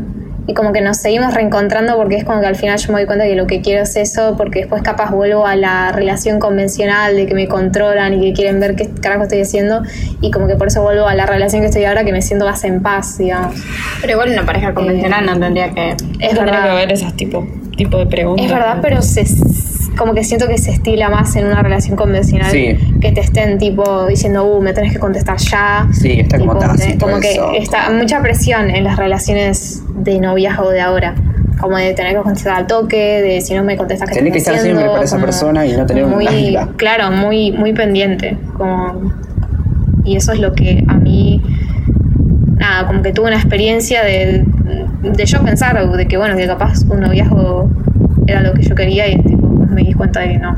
y 0.51 0.55
como 0.55 0.73
que 0.73 0.81
nos 0.81 0.97
seguimos 0.97 1.33
reencontrando 1.33 1.97
porque 1.97 2.17
es 2.17 2.25
como 2.25 2.41
que 2.41 2.47
al 2.49 2.57
final 2.57 2.77
yo 2.77 2.89
me 2.89 2.99
doy 2.99 3.07
cuenta 3.07 3.25
que 3.25 3.37
lo 3.37 3.47
que 3.47 3.61
quiero 3.61 3.85
es 3.85 3.95
eso 3.95 4.35
porque 4.37 4.61
después 4.61 4.83
capaz 4.83 5.13
vuelvo 5.13 5.47
a 5.47 5.55
la 5.55 5.93
relación 5.93 6.41
convencional 6.41 7.15
de 7.15 7.27
que 7.27 7.35
me 7.35 7.47
controlan 7.47 8.15
y 8.15 8.21
que 8.21 8.33
quieren 8.33 8.59
ver 8.59 8.75
qué 8.75 8.91
carajo 9.01 9.23
estoy 9.23 9.43
haciendo 9.43 9.83
y 10.21 10.33
como 10.33 10.49
que 10.49 10.57
por 10.57 10.67
eso 10.67 10.83
vuelvo 10.83 11.07
a 11.07 11.15
la 11.15 11.25
relación 11.25 11.63
que 11.63 11.69
estoy 11.69 11.85
ahora 11.85 12.03
que 12.05 12.11
me 12.11 12.21
siento 12.21 12.47
más 12.47 12.65
en 12.65 12.83
paz, 12.83 13.19
digamos. 13.19 13.55
Pero 14.01 14.15
igual 14.15 14.31
una 14.31 14.45
pareja 14.45 14.75
convencional 14.75 15.25
no 15.25 15.39
tendría 15.39 15.71
que. 15.71 15.91
Es 15.91 15.97
Tendría 15.99 16.35
que 16.35 16.41
verdad. 16.41 16.71
haber 16.73 16.93
esas 16.93 17.15
tipo, 17.15 17.47
tipo 17.77 17.99
de 17.99 18.07
preguntas. 18.07 18.45
Es 18.45 18.51
verdad, 18.51 18.79
pero 18.83 19.03
se, 19.03 19.25
como 19.97 20.15
que 20.15 20.25
siento 20.25 20.47
que 20.49 20.57
se 20.59 20.71
estila 20.71 21.09
más 21.09 21.35
en 21.37 21.47
una 21.47 21.63
relación 21.63 21.97
convencional 21.97 22.51
Sí. 22.51 22.77
que 23.01 23.13
te 23.13 23.21
estén 23.21 23.59
tipo 23.59 24.07
diciendo, 24.07 24.45
uh, 24.45 24.63
me 24.63 24.73
tenés 24.73 24.93
que 24.93 24.99
contestar 24.99 25.37
ya. 25.39 25.89
Sí, 25.93 26.21
está 26.21 26.39
como 26.39 26.53
Tipo, 26.55 26.65
tácito 26.67 27.07
como 27.07 27.21
que 27.21 27.39
está 27.59 27.87
como- 27.87 27.99
mucha 27.99 28.21
presión 28.23 28.71
en 28.71 28.85
las 28.85 28.97
relaciones 28.97 29.83
de 29.95 30.19
noviazgo 30.21 30.71
de 30.71 30.81
ahora. 30.81 31.15
Como 31.61 31.77
de 31.77 31.93
tener 31.93 32.17
que 32.17 32.23
contestar 32.23 32.57
al 32.57 32.67
toque, 32.67 33.21
de 33.21 33.41
si 33.43 33.53
no 33.55 33.63
me 33.65 33.77
contestas 33.77 34.09
que 34.09 34.15
Tenés 34.15 34.33
que 34.33 34.39
estar 34.39 34.59
siempre 34.59 34.87
para 34.87 35.05
esa 35.05 35.19
persona 35.19 35.67
y 35.67 35.73
no 35.77 35.85
tener 35.85 36.07
muy, 36.07 36.25
lástima. 36.25 36.69
Claro, 36.77 37.11
muy, 37.11 37.53
muy 37.53 37.75
pendiente. 37.75 38.39
Como, 38.57 39.13
y 40.05 40.17
eso 40.17 40.33
es 40.33 40.39
lo 40.41 40.55
que 40.55 40.83
a 40.89 40.95
mí, 40.95 41.43
nada, 42.57 42.87
como 42.87 43.03
que 43.03 43.13
tuve 43.13 43.27
una 43.27 43.37
experiencia 43.37 44.03
de, 44.03 44.43
de 45.03 45.27
yo 45.27 45.43
pensar 45.43 45.87
de 45.97 46.07
que, 46.07 46.17
bueno, 46.17 46.35
que 46.37 46.47
capaz 46.47 46.83
un 46.89 47.01
noviazgo 47.01 47.69
era 48.27 48.41
lo 48.41 48.55
que 48.55 48.63
yo 48.63 48.75
quería 48.75 49.09
y 49.09 49.17
me 49.71 49.83
di 49.83 49.93
cuenta 49.93 50.21
de 50.21 50.29
que 50.29 50.39
no. 50.39 50.55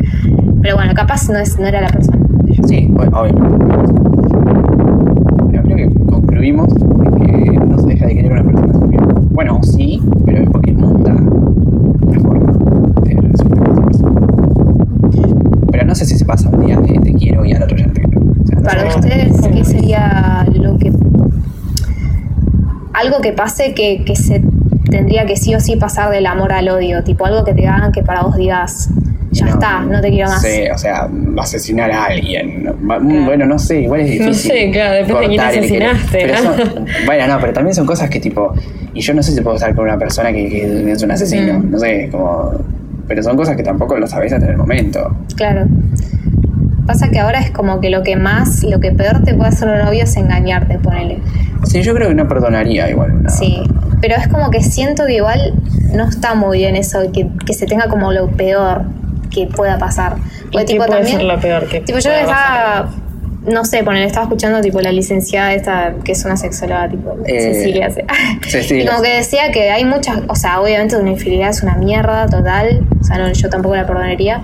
Pero 0.62 0.76
bueno, 0.76 0.92
capaz 0.94 1.28
no, 1.28 1.38
es, 1.38 1.58
no 1.58 1.66
era 1.66 1.80
la 1.80 1.88
persona. 1.88 2.18
Sí, 2.66 2.86
bueno, 2.90 3.20
obviamente. 3.20 3.56
Bueno, 5.44 5.62
creo 5.62 5.76
que 5.76 5.90
concluimos 6.06 6.74
que 6.74 7.58
no 7.66 7.78
se 7.78 7.86
deja 7.88 8.06
de 8.06 8.14
querer 8.16 8.32
a 8.38 8.40
una 8.42 8.50
persona. 8.50 8.72
porque- 8.72 8.98
Bueno, 9.32 9.60
sí, 9.62 10.00
pero 10.24 10.38
es 10.42 10.50
porque 10.50 10.72
muta 10.72 11.12
la 11.12 12.20
forma 12.20 12.52
de 13.04 13.14
relacionarse 13.14 13.44
con 13.48 13.72
esa 13.72 13.82
persona. 13.84 14.20
Pero 15.70 15.86
no 15.86 15.94
sé 15.94 16.04
si 16.06 16.16
se 16.16 16.24
pasa 16.24 16.48
un 16.50 16.64
día 16.66 16.80
de 16.80 16.98
te 16.98 17.12
quiero 17.14 17.44
y 17.44 17.52
al 17.52 17.62
otro 17.62 17.76
ya 17.76 17.86
no 17.86 17.92
te 17.92 18.00
quiero. 18.02 18.20
O 18.20 18.46
sea, 18.46 18.56
no 18.56 18.62
Para 18.62 18.88
ustedes, 18.88 19.40
¿qué 19.48 19.64
sería 19.64 20.46
lo 20.54 20.78
que... 20.78 20.92
Algo 22.94 23.20
que 23.20 23.32
pase 23.32 23.74
que, 23.74 24.04
que 24.04 24.16
se 24.16 24.42
tendría 24.90 25.26
que 25.26 25.36
sí 25.36 25.54
o 25.54 25.60
sí 25.60 25.76
pasar 25.76 26.10
del 26.10 26.26
amor 26.26 26.52
al 26.52 26.68
odio? 26.68 27.02
Tipo 27.04 27.26
algo 27.26 27.44
que 27.44 27.54
te 27.54 27.66
hagan 27.66 27.92
que 27.92 28.02
para 28.02 28.22
vos 28.22 28.36
digas, 28.36 28.88
ya 29.32 29.46
está, 29.48 29.80
no 29.80 30.00
te 30.00 30.10
quiero 30.10 30.30
más. 30.30 30.40
Sí, 30.42 30.62
o 30.72 30.78
sea, 30.78 31.08
asesinar 31.38 31.90
a 31.90 32.04
alguien. 32.06 32.72
Mm, 32.80 33.24
Bueno, 33.26 33.44
no 33.46 33.58
sé, 33.58 33.80
igual 33.82 34.00
es 34.00 34.06
difícil. 34.12 34.26
No 34.28 34.34
sé, 34.34 34.70
claro, 34.72 34.94
depende 34.94 35.20
de 35.20 35.28
quién 35.28 35.40
asesinaste, 35.40 36.08
Pero 36.12 36.34
¿no? 36.34 36.56
son- 36.56 36.86
bueno, 37.04 37.26
no, 37.26 37.40
pero 37.40 37.52
también 37.52 37.74
son 37.74 37.86
cosas 37.86 38.08
que 38.08 38.20
tipo. 38.20 38.54
Y 38.94 39.00
yo 39.02 39.12
no 39.12 39.22
sé 39.22 39.32
si 39.32 39.40
puedo 39.42 39.56
estar 39.56 39.74
con 39.74 39.84
una 39.84 39.98
persona 39.98 40.32
que, 40.32 40.48
que 40.48 40.90
es 40.92 41.02
un 41.02 41.10
asesino. 41.10 41.58
Mm. 41.58 41.70
No 41.70 41.78
sé, 41.78 42.08
como. 42.10 42.52
Pero 43.08 43.22
son 43.22 43.36
cosas 43.36 43.56
que 43.56 43.62
tampoco 43.62 43.96
lo 43.98 44.06
sabés 44.06 44.32
hasta 44.32 44.48
el 44.50 44.56
momento. 44.56 45.14
Claro. 45.36 45.66
Pasa 46.86 47.08
que 47.08 47.18
ahora 47.18 47.40
es 47.40 47.50
como 47.50 47.80
que 47.80 47.90
lo 47.90 48.02
que 48.02 48.16
más, 48.16 48.62
lo 48.64 48.80
que 48.80 48.92
peor 48.92 49.22
te 49.24 49.34
puede 49.34 49.48
hacer 49.48 49.68
un 49.68 49.78
novio 49.84 50.04
es 50.04 50.16
engañarte, 50.16 50.78
ponele. 50.78 51.18
Sí, 51.64 51.82
yo 51.82 51.94
creo 51.94 52.08
que 52.08 52.14
no 52.14 52.26
perdonaría 52.28 52.88
igual. 52.90 53.12
Sí. 53.28 53.60
Pero 54.00 54.16
es 54.16 54.28
como 54.28 54.50
que 54.50 54.62
siento 54.62 55.06
que 55.06 55.14
igual 55.14 55.54
no 55.92 56.04
está 56.08 56.34
muy 56.34 56.58
bien 56.58 56.76
eso, 56.76 57.00
que, 57.12 57.28
que 57.46 57.54
se 57.54 57.66
tenga 57.66 57.88
como 57.88 58.12
lo 58.12 58.28
peor 58.28 58.82
que 59.30 59.46
pueda 59.46 59.78
pasar. 59.78 60.16
¿Y 60.16 60.52
Porque, 60.52 60.58
qué 60.58 60.64
tipo, 60.72 60.86
puede 60.86 61.00
también- 61.00 61.16
ser 61.18 61.26
lo 61.26 61.40
peor 61.40 61.66
que 61.68 61.80
Tipo, 61.80 61.98
yo 61.98 62.10
estaba, 62.10 62.90
no 63.46 63.64
sé, 63.64 63.82
ponele, 63.84 64.04
estaba 64.06 64.24
escuchando 64.24 64.60
tipo 64.60 64.80
la 64.80 64.92
licenciada 64.92 65.52
esta, 65.54 65.94
que 66.04 66.12
es 66.12 66.24
una 66.24 66.36
sexóloga, 66.36 66.88
tipo, 66.88 67.16
Eh, 67.26 67.40
Cecilia. 67.54 67.90
Cecilia. 68.46 68.84
Y 68.84 68.86
como 68.86 69.02
que 69.02 69.14
decía 69.16 69.50
que 69.52 69.70
hay 69.70 69.84
muchas, 69.84 70.20
o 70.28 70.34
sea, 70.36 70.60
obviamente 70.60 70.96
una 70.96 71.10
infidelidad 71.10 71.50
es 71.50 71.62
una 71.62 71.74
mierda 71.76 72.26
total, 72.26 72.84
o 73.00 73.04
sea, 73.04 73.18
no, 73.18 73.30
yo 73.32 73.48
tampoco 73.50 73.76
la 73.76 73.86
perdonaría, 73.86 74.42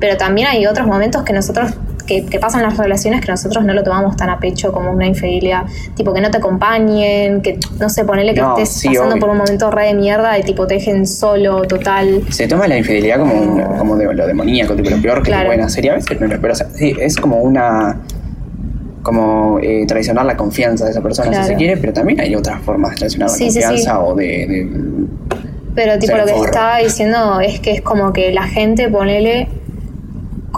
pero 0.00 0.16
también 0.16 0.48
hay 0.48 0.66
otros 0.66 0.86
momentos 0.86 1.22
que 1.22 1.32
nosotros, 1.32 1.72
que, 2.10 2.26
que 2.26 2.40
pasan 2.40 2.62
las 2.62 2.76
relaciones 2.76 3.20
que 3.24 3.30
nosotros 3.30 3.64
no 3.64 3.72
lo 3.72 3.84
tomamos 3.84 4.16
tan 4.16 4.30
a 4.30 4.40
pecho 4.40 4.72
como 4.72 4.90
una 4.90 5.06
infidelidad, 5.06 5.62
tipo 5.94 6.12
que 6.12 6.20
no 6.20 6.28
te 6.28 6.38
acompañen, 6.38 7.40
que 7.40 7.56
no 7.78 7.88
sé, 7.88 8.04
ponele 8.04 8.34
que 8.34 8.40
No, 8.40 8.56
estés 8.58 8.68
sí, 8.80 8.88
pasando 8.88 9.10
obvio. 9.14 9.20
por 9.20 9.30
un 9.30 9.36
momento 9.38 9.70
re 9.70 9.86
de 9.86 9.94
mierda 9.94 10.36
y 10.36 10.42
tipo 10.42 10.66
te 10.66 10.74
dejen 10.74 11.06
solo, 11.06 11.62
total. 11.62 12.22
Se 12.30 12.48
toma 12.48 12.66
la 12.66 12.76
infidelidad 12.78 13.18
como, 13.20 13.76
como 13.78 13.96
de, 13.96 14.12
lo 14.12 14.26
demoníaco, 14.26 14.74
tipo 14.74 14.90
lo 14.90 15.00
peor 15.00 15.18
que 15.22 15.26
Claro. 15.30 15.42
te 15.42 15.46
pueden 15.46 15.64
hacer. 15.64 15.84
Y 15.84 15.88
a 15.88 15.94
veces 15.94 16.20
no 16.20 16.26
lo 16.26 16.40
pero, 16.40 16.52
o 16.52 16.56
sea, 16.56 16.68
sí, 16.74 16.94
es 17.00 17.16
como 17.16 17.36
una. 17.38 18.00
como 19.02 19.58
eh, 19.62 19.84
traicionar 19.86 20.26
la 20.26 20.36
confianza 20.36 20.84
de 20.84 20.90
esa 20.90 21.00
persona 21.00 21.30
Claro. 21.30 21.44
si 21.44 21.50
se 21.52 21.56
quiere, 21.56 21.76
pero 21.76 21.92
también 21.92 22.20
hay 22.20 22.34
otras 22.34 22.60
formas 22.62 22.90
de 22.90 22.96
traicionar 22.98 23.30
la 23.30 23.34
Sí, 23.36 23.50
sí, 23.50 23.60
sí. 23.60 23.66
confianza 23.66 24.00
o 24.00 24.14
de, 24.14 24.24
de- 24.26 24.70
Pero 25.74 25.98
tipo 25.98 26.16
lo 26.16 26.26
que 26.26 26.32
forro. 26.32 26.44
estaba 26.46 26.78
diciendo 26.78 27.40
es 27.40 27.60
que 27.60 27.70
es 27.70 27.80
como 27.82 28.12
que 28.12 28.32
la 28.32 28.42
gente, 28.48 28.88
ponele, 28.88 29.48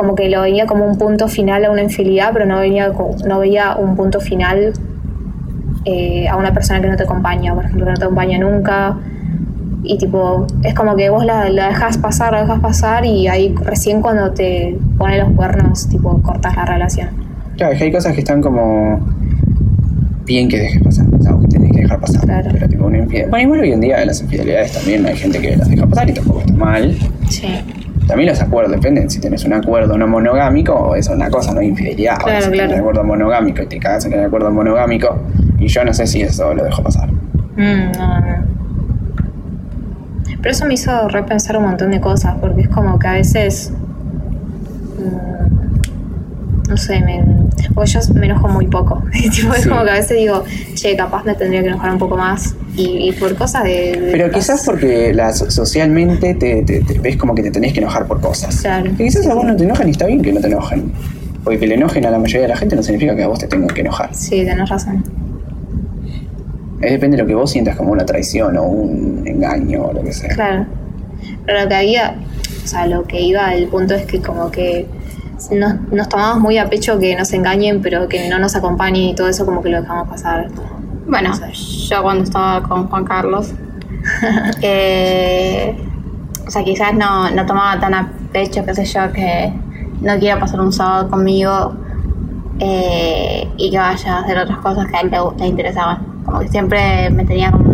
como 0.03 0.17
que 0.17 0.29
lo 0.29 0.41
veía 0.43 0.67
como 0.67 0.85
un 0.85 0.99
punto 0.99 1.29
final 1.29 1.65
a 1.65 1.71
una 1.71 1.83
infidelidad, 1.83 2.31
pero 2.33 2.45
no 2.45 2.59
veía, 2.59 2.93
co- 2.93 3.15
no 3.25 3.39
veía 3.39 3.77
un 3.77 3.95
punto 3.95 4.19
final 4.21 4.73
eh, 5.85 6.27
a 6.29 6.37
una 6.37 6.53
persona 6.53 6.81
que 6.81 6.89
no 6.89 6.97
te 6.97 7.05
acompaña, 7.05 7.55
por 7.55 7.65
ejemplo, 7.65 7.85
que 7.87 7.93
no 7.93 7.97
te 7.99 8.05
acompaña 8.05 8.39
nunca. 8.39 8.97
Y 9.85 9.99
tipo, 9.99 10.47
es 10.65 10.75
como 10.75 10.97
que 10.97 11.09
vos 11.11 11.25
la, 11.25 11.49
la 11.51 11.69
dejas 11.69 11.99
pasar, 11.99 12.33
la 12.33 12.41
dejas 12.43 12.61
pasar 12.61 13.05
y 13.05 13.29
ahí 13.29 13.55
recién 13.65 14.01
cuando 14.03 14.31
te 14.33 14.77
pone 14.99 15.19
los 15.19 15.31
cuernos, 15.33 15.89
tipo, 15.89 16.21
cortas 16.23 16.55
la 16.57 16.65
relación. 16.65 17.09
Claro, 17.57 17.73
es 17.73 17.79
que 17.79 17.85
hay 17.85 17.93
cosas 17.93 18.13
que 18.15 18.21
están 18.21 18.41
como 18.41 19.01
bien 20.25 20.49
que 20.49 20.59
dejes 20.59 20.83
pasar, 20.83 21.07
o 21.19 21.23
sea, 21.23 21.37
que 21.41 21.47
tenés 21.49 21.73
que 21.73 21.81
dejar 21.83 22.01
pasar. 22.01 22.23
Claro. 22.25 22.49
Pero 22.53 22.69
tipo 22.69 22.87
una 22.87 22.99
infidelidad. 22.99 23.31
Bueno, 23.31 23.43
igual 23.45 23.61
hoy 23.61 23.73
en 23.73 23.81
día 23.81 24.05
las 24.05 24.21
infidelidades 24.23 24.73
también 24.73 25.05
hay 25.07 25.17
gente 25.17 25.41
que 25.41 25.57
las 25.57 25.69
deja 25.69 25.87
pasar 25.87 26.09
y 26.11 26.13
tampoco 26.15 26.41
está 26.41 26.53
mal. 26.55 26.97
Sí. 27.29 27.49
También 28.07 28.31
los 28.31 28.41
acuerdos 28.41 28.73
dependen 28.73 29.09
si 29.09 29.21
tenés 29.21 29.45
un 29.45 29.53
acuerdo 29.55 29.97
no 29.97 30.07
monogámico 30.07 30.75
o 30.75 30.95
es 30.97 31.09
una 31.09 31.31
cosa, 31.31 31.53
no 31.55 31.61
hay 31.61 31.69
infidelidad. 31.69 32.15
Ahora, 32.21 32.25
Claro, 32.39 32.45
si 32.45 32.51
tenés 32.51 32.67
claro. 32.67 32.75
un 32.75 32.81
acuerdo 32.81 33.05
monogámico 33.05 33.63
y 33.63 33.67
te 33.67 33.79
cagas 33.79 34.05
en 34.07 34.13
el 34.15 34.25
acuerdo 34.25 34.51
monogámico 34.51 35.19
y 35.59 35.69
yo 35.69 35.85
no 35.85 35.95
sé 35.95 36.07
si 36.07 36.23
eso 36.23 36.53
lo 36.55 36.65
dejo 36.65 36.83
pasar. 36.83 37.11
Mm, 37.13 37.93
no, 37.99 38.21
no. 38.21 38.53
Pero 40.41 40.51
eso 40.53 40.67
me 40.67 40.75
hizo 40.75 41.09
repensar 41.09 41.57
un 41.57 41.65
montón 41.65 41.91
de 41.93 42.01
cosas, 42.01 42.35
porque 42.41 42.63
es 42.63 42.69
como 42.69 42.99
que 42.99 43.07
a 43.07 43.13
veces. 43.13 43.73
No 46.73 46.77
sé, 46.79 47.01
me, 47.01 47.23
porque 47.75 47.91
yo 47.93 48.01
me 48.15 48.27
enojo 48.27 48.49
muy 48.49 48.67
poco. 48.67 49.03
tipo, 49.13 49.55
es 49.55 49.63
Sí. 49.63 49.69
como 49.69 49.85
que 49.85 49.91
a 49.91 49.95
veces 49.95 50.19
digo, 50.19 50.43
che, 50.75 50.97
capaz 50.97 51.25
me 51.25 51.35
tendría 51.35 51.63
que 51.63 51.69
enojar 51.69 51.93
un 51.93 51.99
poco 51.99 52.17
más. 52.17 52.55
Y, 52.77 53.09
y 53.09 53.13
por 53.13 53.35
cosas 53.37 53.65
de. 53.65 53.71
de 54.01 54.09
Pero 54.13 54.27
las- 54.29 54.37
quizás 54.37 54.65
porque 54.65 55.13
las, 55.15 55.39
socialmente 55.39 56.35
te, 56.35 56.63
te- 56.63 56.81
te 56.83 56.99
ves 56.99 57.17
como 57.17 57.35
que 57.35 57.43
te 57.43 57.51
tenés 57.51 57.73
que 57.73 57.81
enojar 57.81 58.07
por 58.07 58.21
cosas. 58.21 58.61
Claro. 58.63 58.91
Que 58.97 59.05
quizás 59.05 59.27
a 59.27 59.35
vos 59.35 59.45
no 59.45 59.55
te 59.57 59.65
enojan 59.65 59.89
y 59.89 59.91
está 59.93 60.07
bien 60.07 60.23
que 60.23 60.33
no 60.33 60.41
te 60.41 60.47
enojen. 60.49 60.91
Porque 61.45 61.59
que 61.59 61.67
le 61.67 61.75
enojen 61.75 62.07
a 62.07 62.11
la 62.11 62.19
mayoría 62.19 62.43
de 62.43 62.49
la 62.49 62.57
gente 62.57 62.75
no 62.77 62.83
significa 62.83 63.15
que 63.17 63.23
a 63.25 63.29
vos 63.29 63.39
te 63.39 63.47
tengan 63.49 63.69
que 63.69 63.81
enojar. 63.83 64.15
Sí, 64.15 64.45
tenés 64.45 64.69
razón. 64.69 65.05
Es 66.81 66.91
depende 66.93 67.17
de 67.17 67.23
lo 67.23 67.29
que 67.29 67.35
vos 67.35 67.51
sientas 67.51 67.77
como 67.77 67.93
una 67.93 68.05
traición 68.05 68.57
o 68.57 68.65
un 68.65 69.23
engaño 69.27 69.85
o 69.87 69.93
lo 69.93 70.03
que 70.03 70.13
sea. 70.13 70.31
Claro. 70.35 70.67
Pero 71.47 71.63
lo 71.63 71.69
que 71.69 71.75
había, 71.75 72.17
o 72.65 72.67
sea, 72.67 72.87
lo 72.87 73.05
que 73.05 73.21
iba 73.21 73.47
al 73.47 73.67
punto 73.67 73.95
es 73.95 74.05
que 74.07 74.21
como 74.21 74.51
que 74.51 74.87
nos, 75.51 75.81
nos 75.91 76.09
tomamos 76.09 76.41
muy 76.41 76.59
a 76.59 76.69
pecho 76.69 76.99
que 76.99 77.17
nos 77.17 77.33
engañen, 77.33 77.81
pero 77.83 78.09
que 78.09 78.29
no 78.29 78.39
nos 78.39 78.55
acompañen 78.55 79.11
y 79.11 79.15
todo 79.15 79.29
eso 79.29 79.45
como 79.45 79.63
que 79.63 79.71
lo 79.71 79.81
dejamos 79.81 80.09
pasar. 80.09 80.49
Bueno, 81.07 81.31
No 81.31 81.35
sé. 81.37 81.53
yo 81.53 82.03
cuando 82.03 82.25
estaba 82.25 82.63
con 82.63 82.89
Juan 82.89 83.05
Carlos, 83.05 83.53
eh, 84.63 85.77
o 86.47 86.51
sea, 86.51 86.65
quizás 86.65 86.95
no, 86.95 87.31
no 87.31 87.47
tomaba 87.47 87.79
tan 87.81 87.95
a 87.95 88.13
pecho, 88.33 88.65
qué 88.65 88.75
sé 88.75 88.85
yo, 88.85 89.13
que 89.13 89.53
no 90.01 90.19
quiera 90.19 90.39
pasar 90.39 90.61
un 90.61 90.73
sábado 90.73 91.09
conmigo 91.11 91.75
eh, 92.59 93.49
y 93.57 93.71
que 93.71 93.79
vaya 93.79 94.17
a 94.17 94.21
hacer 94.21 94.39
otras 94.39 94.59
cosas 94.59 94.87
que 94.87 94.97
a 94.97 95.01
él 95.01 95.11
le, 95.11 95.19
le 95.39 95.47
interesaban. 95.47 95.99
Como 96.25 96.41
que 96.41 96.49
siempre 96.49 97.11
me 97.11 97.25
tenía 97.25 97.51
como 97.51 97.73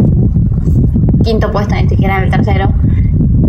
quinto 1.22 1.50
puesto, 1.50 1.74
ni 1.74 1.88
siquiera 1.88 2.18
en 2.18 2.24
el 2.24 2.30
tercero. 2.30 2.72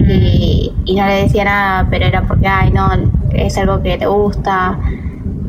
Y, 0.07 0.73
y 0.85 0.95
no 0.95 1.05
le 1.05 1.23
decía 1.23 1.45
nada, 1.45 1.88
pero 1.89 2.05
era 2.05 2.23
porque, 2.23 2.47
ay, 2.47 2.71
no, 2.71 2.89
es 3.33 3.57
algo 3.57 3.81
que 3.81 3.98
te 3.98 4.05
gusta, 4.07 4.77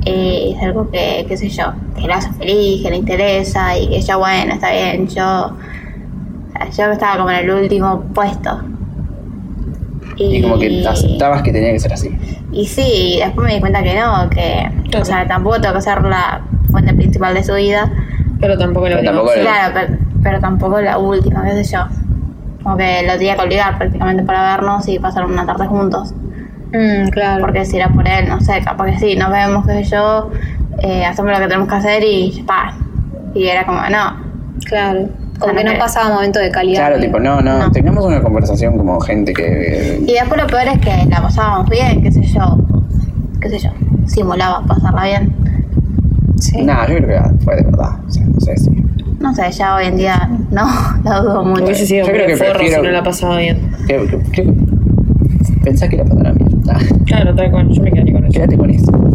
eh, 0.05 0.53
es 0.57 0.63
algo 0.63 0.91
que, 0.91 1.25
qué 1.29 1.37
sé 1.37 1.49
yo, 1.49 1.73
que 1.95 2.07
le 2.07 2.13
hace 2.13 2.31
feliz, 2.33 2.83
que 2.83 2.91
le 2.91 2.97
interesa 2.97 3.77
y 3.79 3.89
que 3.89 4.01
yo, 4.01 4.19
bueno, 4.19 4.55
está 4.55 4.71
bien, 4.73 5.07
yo, 5.09 5.53
yo 6.77 6.85
estaba 6.91 7.17
como 7.19 7.31
en 7.31 7.37
el 7.37 7.51
último 7.51 8.03
puesto. 8.15 8.61
Y 10.17 10.43
como 10.43 10.59
que 10.59 10.87
aceptabas 10.87 11.43
que 11.43 11.51
tenía 11.53 11.73
que 11.73 11.81
ser 11.81 11.93
así. 11.95 12.11
Y 12.53 12.67
sí, 12.67 12.83
y 13.17 13.19
después 13.21 13.47
me 13.47 13.55
di 13.55 13.61
cuenta 13.61 13.83
que 13.83 13.99
no, 13.99 14.29
que, 14.29 14.69
Claro. 14.91 15.03
o 15.03 15.05
sea, 15.05 15.27
tampoco 15.27 15.61
tengo 15.61 15.75
que 15.77 15.81
ser 15.83 16.03
la 16.03 16.43
fuente 16.71 16.93
principal 16.93 17.33
de 17.33 17.43
su 17.45 17.55
vida. 17.55 17.91
Pero 18.41 18.59
tampoco 18.59 18.89
lo 18.89 18.97
Pero 18.97 19.11
último. 19.13 19.25
tampoco-. 19.27 19.41
Claro, 19.41 19.75
pero, 19.75 19.99
pero 20.23 20.41
tampoco 20.41 20.81
la 20.81 20.99
última, 20.99 21.43
qué 21.45 21.65
sé 21.65 21.73
yo. 21.73 21.85
Como 22.63 22.77
que 22.77 23.03
lo 23.07 23.13
tenía 23.15 23.37
que 23.37 23.43
obligar 23.43 23.79
prácticamente 23.79 24.23
para 24.25 24.57
vernos 24.57 24.87
y 24.89 24.99
pasar 24.99 25.25
una 25.25 25.47
tarde 25.47 25.67
juntos. 25.67 26.13
Mm, 26.73 27.09
claro. 27.11 27.41
Porque 27.45 27.65
si 27.65 27.77
era 27.77 27.89
por 27.89 28.07
él, 28.07 28.29
no 28.29 28.41
sé, 28.41 28.61
capaz 28.65 28.87
que 28.87 28.99
sí, 28.99 29.17
nos 29.17 29.31
vemos, 29.31 29.67
qué 29.67 29.73
sé 29.85 29.85
yo, 29.85 30.31
eh, 30.83 31.05
hacemos 31.05 31.33
lo 31.33 31.39
que 31.39 31.47
tenemos 31.47 31.69
que 31.69 31.75
hacer 31.75 32.03
y 32.05 32.31
ya 32.31 32.41
está. 32.41 32.75
Y 33.35 33.47
era 33.47 33.65
como, 33.67 33.81
no, 33.91 34.29
Claro. 34.67 35.09
Como 35.39 35.53
O 35.53 35.55
sea, 35.55 35.65
que 35.65 35.65
no 35.65 35.73
no 35.73 35.79
pasaba 35.79 36.15
momento 36.15 36.39
de 36.39 36.51
calidad. 36.51 36.89
Claro, 36.89 37.01
tipo, 37.01 37.19
no, 37.19 37.41
no, 37.41 37.59
No. 37.59 37.73
tengamos 37.73 38.05
una 38.05 38.21
conversación 38.21 38.77
como 38.77 39.01
gente 39.01 39.33
que... 39.33 39.99
Y 40.07 40.13
después 40.13 40.39
lo 40.39 40.47
peor 40.47 40.69
es 40.69 40.79
que 40.81 41.07
la 41.09 41.23
pasábamos 41.23 41.69
bien, 41.71 42.03
qué 42.03 42.13
sé 42.13 42.23
yo, 42.27 42.59
qué 43.41 43.49
sé 43.49 43.59
yo, 43.59 43.71
simulaba 44.07 44.63
pasarla 44.67 45.05
bien. 45.05 45.35
Sí. 46.39 46.63
Nah, 46.63 46.87
yo 46.87 46.97
creo 46.99 47.23
que 47.23 47.45
fue 47.45 47.57
de 47.57 47.63
verdad. 47.63 47.91
O 48.07 48.11
sea, 48.11 48.25
no 48.27 48.39
sé 48.41 48.55
si... 48.59 48.71
No 49.19 49.35
sé, 49.35 49.51
ya 49.53 49.77
hoy 49.77 49.87
en 49.87 49.97
día 49.97 50.29
no, 50.51 50.67
la 51.05 51.21
dudo 51.21 51.43
mucho. 51.43 51.65
Hubiese 51.65 51.87
sido 51.87 52.07
Yo 52.07 52.13
creo 52.13 52.27
que 52.27 52.37
forro 52.37 52.53
prefiero- 52.53 52.83
si 52.83 52.87
no 52.87 52.93
la 52.93 53.03
pasaba 53.03 53.37
bien. 53.39 53.71
que- 53.87 54.07
que- 54.07 54.19
que- 54.43 54.55
Pensá 55.65 55.89
que 55.89 55.97
la 55.97 56.05
pasará 56.05 56.33
bien. 56.33 56.50
Ah, 56.69 56.79
Claro, 57.07 57.35
tal 57.35 57.51
cual, 57.51 57.69
yo 57.71 57.83
me 57.83 57.91
quedaría 57.91 58.13
con 58.15 58.25
eso. 58.25 58.33
Quédate 58.33 58.57
con 58.57 58.71
eso. 58.71 59.10